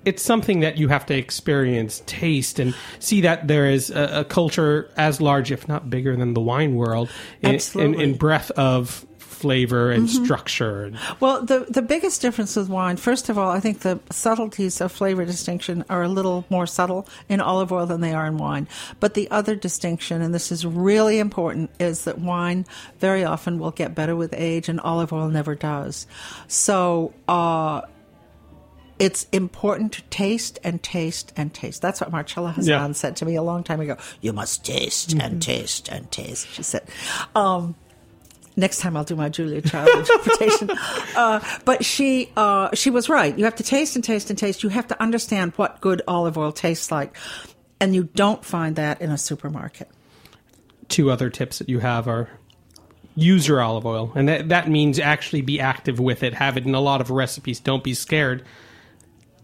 it's 0.06 0.24
something 0.24 0.62
that 0.62 0.78
you 0.78 0.88
have 0.88 1.06
to 1.08 1.16
experience, 1.16 2.02
taste, 2.06 2.60
and 2.60 2.76
see 3.00 3.22
that 3.22 3.48
there 3.48 3.68
is 3.68 3.90
a, 3.90 4.20
a 4.22 4.24
culture 4.24 4.90
as 4.98 5.22
large, 5.22 5.52
if 5.52 5.68
not 5.68 5.90
bigger, 5.90 6.16
than 6.16 6.34
the 6.34 6.42
wine 6.42 6.76
world 6.76 7.10
in, 7.42 7.60
in, 7.76 8.00
in 8.00 8.14
breadth 8.16 8.52
of 8.52 9.06
flavor 9.42 9.92
and 9.92 10.10
structure. 10.10 10.92
Well, 11.20 11.44
the 11.44 11.66
the 11.68 11.82
biggest 11.82 12.22
difference 12.22 12.56
with 12.56 12.70
wine, 12.70 12.98
first 12.98 13.30
of 13.30 13.38
all, 13.38 13.50
I 13.50 13.60
think 13.60 13.80
the 13.80 14.00
subtleties 14.12 14.80
of 14.82 14.92
flavor 14.92 15.26
distinction 15.26 15.84
are 15.90 16.04
a 16.04 16.08
little 16.08 16.46
more 16.50 16.68
subtle 16.68 17.08
in 17.28 17.42
olive 17.42 17.72
oil 17.72 17.86
than 17.88 18.02
they 18.02 18.14
are 18.14 18.28
in 18.28 18.38
wine. 18.38 18.68
But 19.00 19.16
the 19.16 19.30
other 19.32 19.56
distinction, 19.56 20.22
and 20.22 20.34
this 20.34 20.52
is 20.52 20.66
really 20.66 21.20
important, 21.20 21.72
is 21.80 22.04
that 22.06 22.20
wine 22.20 22.66
very 23.00 23.24
often 23.24 23.58
will 23.60 23.72
get 23.72 23.96
better 23.96 24.16
with 24.16 24.34
age, 24.34 24.70
and 24.70 24.80
olive 24.80 25.12
oil 25.12 25.28
never 25.30 25.56
does. 25.56 26.08
So. 26.48 27.14
Uh, 27.28 27.82
it's 29.00 29.26
important 29.32 29.94
to 29.94 30.04
taste 30.12 30.60
and 30.64 30.84
taste 30.84 31.34
and 31.36 31.52
taste. 31.52 31.82
That's 31.82 32.00
what 32.02 32.12
Marcella 32.12 32.54
Hazan 32.56 32.68
Yeah. 32.68 32.92
said 32.92 33.16
to 33.16 33.26
me 33.26 33.34
a 33.34 33.42
long 33.42 33.64
time 33.64 33.80
ago. 33.80 33.98
You 34.22 34.32
must 34.32 34.64
taste 34.64 35.14
and 35.14 35.42
taste 35.42 35.90
and 35.90 36.12
taste. 36.12 36.48
She 36.54 36.62
said. 36.62 36.84
Um, 37.34 37.74
next 38.56 38.80
time 38.80 38.96
I'll 38.98 39.04
do 39.04 39.16
my 39.16 39.30
Julia 39.30 39.62
Child 39.62 39.90
interpretation. 39.98 40.72
Uh, 41.16 41.40
but 41.66 41.84
she 41.84 42.30
uh, 42.38 42.74
she 42.74 42.90
was 42.90 43.10
right. 43.10 43.38
You 43.38 43.44
have 43.46 43.56
to 43.56 43.64
taste 43.64 43.96
and 43.96 44.04
taste 44.04 44.30
and 44.30 44.40
taste. 44.40 44.64
You 44.64 44.70
have 44.70 44.88
to 44.88 45.02
understand 45.02 45.52
what 45.58 45.82
good 45.82 46.02
olive 46.08 46.38
oil 46.38 46.52
tastes 46.54 46.90
like, 46.92 47.16
and 47.82 47.94
you 47.94 48.06
don't 48.16 48.44
find 48.46 48.78
that 48.78 49.02
in 49.02 49.12
a 49.12 49.18
supermarket. 49.18 49.90
two 50.88 51.12
other 51.12 51.30
tips 51.30 51.60
that 51.60 51.68
you 51.70 51.80
have 51.80 52.08
are 52.08 52.30
use 53.16 53.46
your 53.48 53.62
olive 53.62 53.86
oil 53.86 54.12
and 54.16 54.30
that, 54.30 54.48
that 54.50 54.70
means 54.70 54.98
actually 55.00 55.42
be 55.42 55.60
active 55.60 56.00
with 56.00 56.24
it 56.24 56.34
have 56.34 56.56
it 56.56 56.66
in 56.66 56.74
a 56.74 56.80
lot 56.80 57.02
of 57.02 57.10
recipes 57.10 57.60
don't 57.60 57.84
be 57.84 57.94
scared 57.94 58.42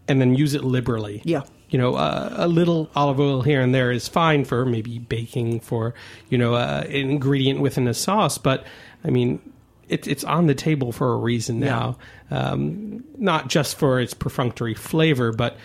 and 0.08 0.20
then 0.22 0.34
use 0.34 0.54
it 0.54 0.64
liberally 0.64 1.20
Yeah. 1.24 1.42
you 1.68 1.78
know 1.78 1.94
uh, 1.94 2.32
a 2.32 2.48
little 2.48 2.88
olive 2.96 3.20
oil 3.20 3.42
here 3.42 3.60
and 3.60 3.74
there 3.74 3.92
is 3.92 4.08
fine 4.08 4.46
for 4.46 4.64
maybe 4.64 4.98
baking 4.98 5.60
for 5.60 5.92
you 6.30 6.38
know 6.38 6.54
uh, 6.54 6.82
an 6.86 7.10
ingredient 7.10 7.60
within 7.60 7.86
a 7.86 7.92
sauce 7.94 8.38
but 8.38 8.64
i 9.04 9.10
mean 9.10 9.40
it, 9.88 10.06
it's 10.06 10.24
on 10.24 10.46
the 10.46 10.54
table 10.54 10.92
for 10.92 11.12
a 11.14 11.16
reason 11.16 11.58
now 11.60 11.96
um, 12.30 13.02
not 13.16 13.48
just 13.48 13.78
for 13.78 13.98
its 14.00 14.12
perfunctory 14.14 14.74
flavor 14.74 15.32
but 15.32 15.56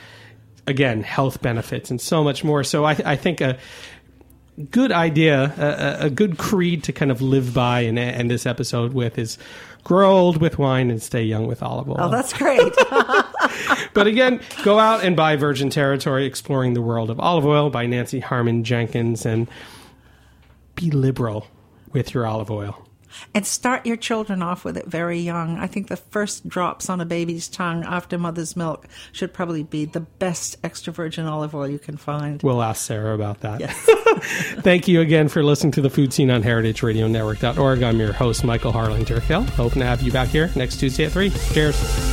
again 0.65 1.03
health 1.03 1.41
benefits 1.41 1.91
and 1.91 1.99
so 1.99 2.23
much 2.23 2.43
more 2.43 2.63
so 2.63 2.85
i, 2.85 2.91
I 3.05 3.15
think 3.15 3.41
a 3.41 3.57
good 4.69 4.91
idea, 4.91 5.53
a, 5.57 6.03
a- 6.03 6.05
a 6.07 6.09
good 6.09 6.37
creed 6.37 6.83
to 6.83 6.93
kind 6.93 7.11
of 7.11 7.21
live 7.21 7.53
by 7.53 7.81
and 7.81 7.97
end 7.97 8.29
this 8.29 8.45
episode 8.45 8.93
with 8.93 9.17
is 9.17 9.37
grow 9.83 10.15
old 10.15 10.37
with 10.37 10.59
wine 10.59 10.91
and 10.91 11.01
stay 11.01 11.23
young 11.23 11.47
with 11.47 11.63
olive 11.63 11.89
oil. 11.89 11.97
Oh, 11.99 12.09
that's 12.09 12.33
great. 12.33 12.71
but 13.93 14.07
again, 14.07 14.39
go 14.63 14.79
out 14.79 15.03
and 15.03 15.15
buy 15.15 15.35
Virgin 15.35 15.69
Territory 15.69 16.25
Exploring 16.25 16.73
the 16.73 16.81
World 16.81 17.09
of 17.09 17.19
Olive 17.19 17.45
Oil 17.45 17.69
by 17.69 17.85
Nancy 17.85 18.19
Harmon 18.19 18.63
Jenkins 18.63 19.25
and 19.25 19.49
be 20.75 20.91
liberal 20.91 21.47
with 21.91 22.13
your 22.13 22.25
olive 22.25 22.51
oil. 22.51 22.87
And 23.33 23.45
start 23.45 23.85
your 23.85 23.97
children 23.97 24.41
off 24.41 24.63
with 24.65 24.77
it 24.77 24.85
very 24.87 25.19
young. 25.19 25.57
I 25.57 25.67
think 25.67 25.87
the 25.87 25.97
first 25.97 26.47
drops 26.47 26.89
on 26.89 27.01
a 27.01 27.05
baby's 27.05 27.47
tongue 27.47 27.83
after 27.83 28.17
mother's 28.17 28.55
milk 28.55 28.87
should 29.11 29.33
probably 29.33 29.63
be 29.63 29.85
the 29.85 30.01
best 30.01 30.57
extra 30.63 30.93
virgin 30.93 31.25
olive 31.25 31.55
oil 31.55 31.67
you 31.67 31.79
can 31.79 31.97
find. 31.97 32.41
We'll 32.43 32.61
ask 32.61 32.85
Sarah 32.85 33.15
about 33.15 33.41
that. 33.41 33.59
Yes. 33.59 33.75
Thank 34.61 34.87
you 34.87 35.01
again 35.01 35.27
for 35.27 35.43
listening 35.43 35.71
to 35.73 35.81
the 35.81 35.89
Food 35.89 36.13
Seen 36.13 36.29
on 36.29 36.43
HeritageRadioNetwork.org. 36.43 37.83
I'm 37.83 37.99
your 37.99 38.13
host, 38.13 38.43
Michael 38.43 38.71
Harlan 38.71 39.05
Turkell. 39.05 39.47
Hoping 39.51 39.79
to 39.79 39.85
have 39.85 40.01
you 40.01 40.11
back 40.11 40.29
here 40.29 40.51
next 40.55 40.77
Tuesday 40.77 41.05
at 41.05 41.11
3. 41.11 41.29
Cheers. 41.53 42.12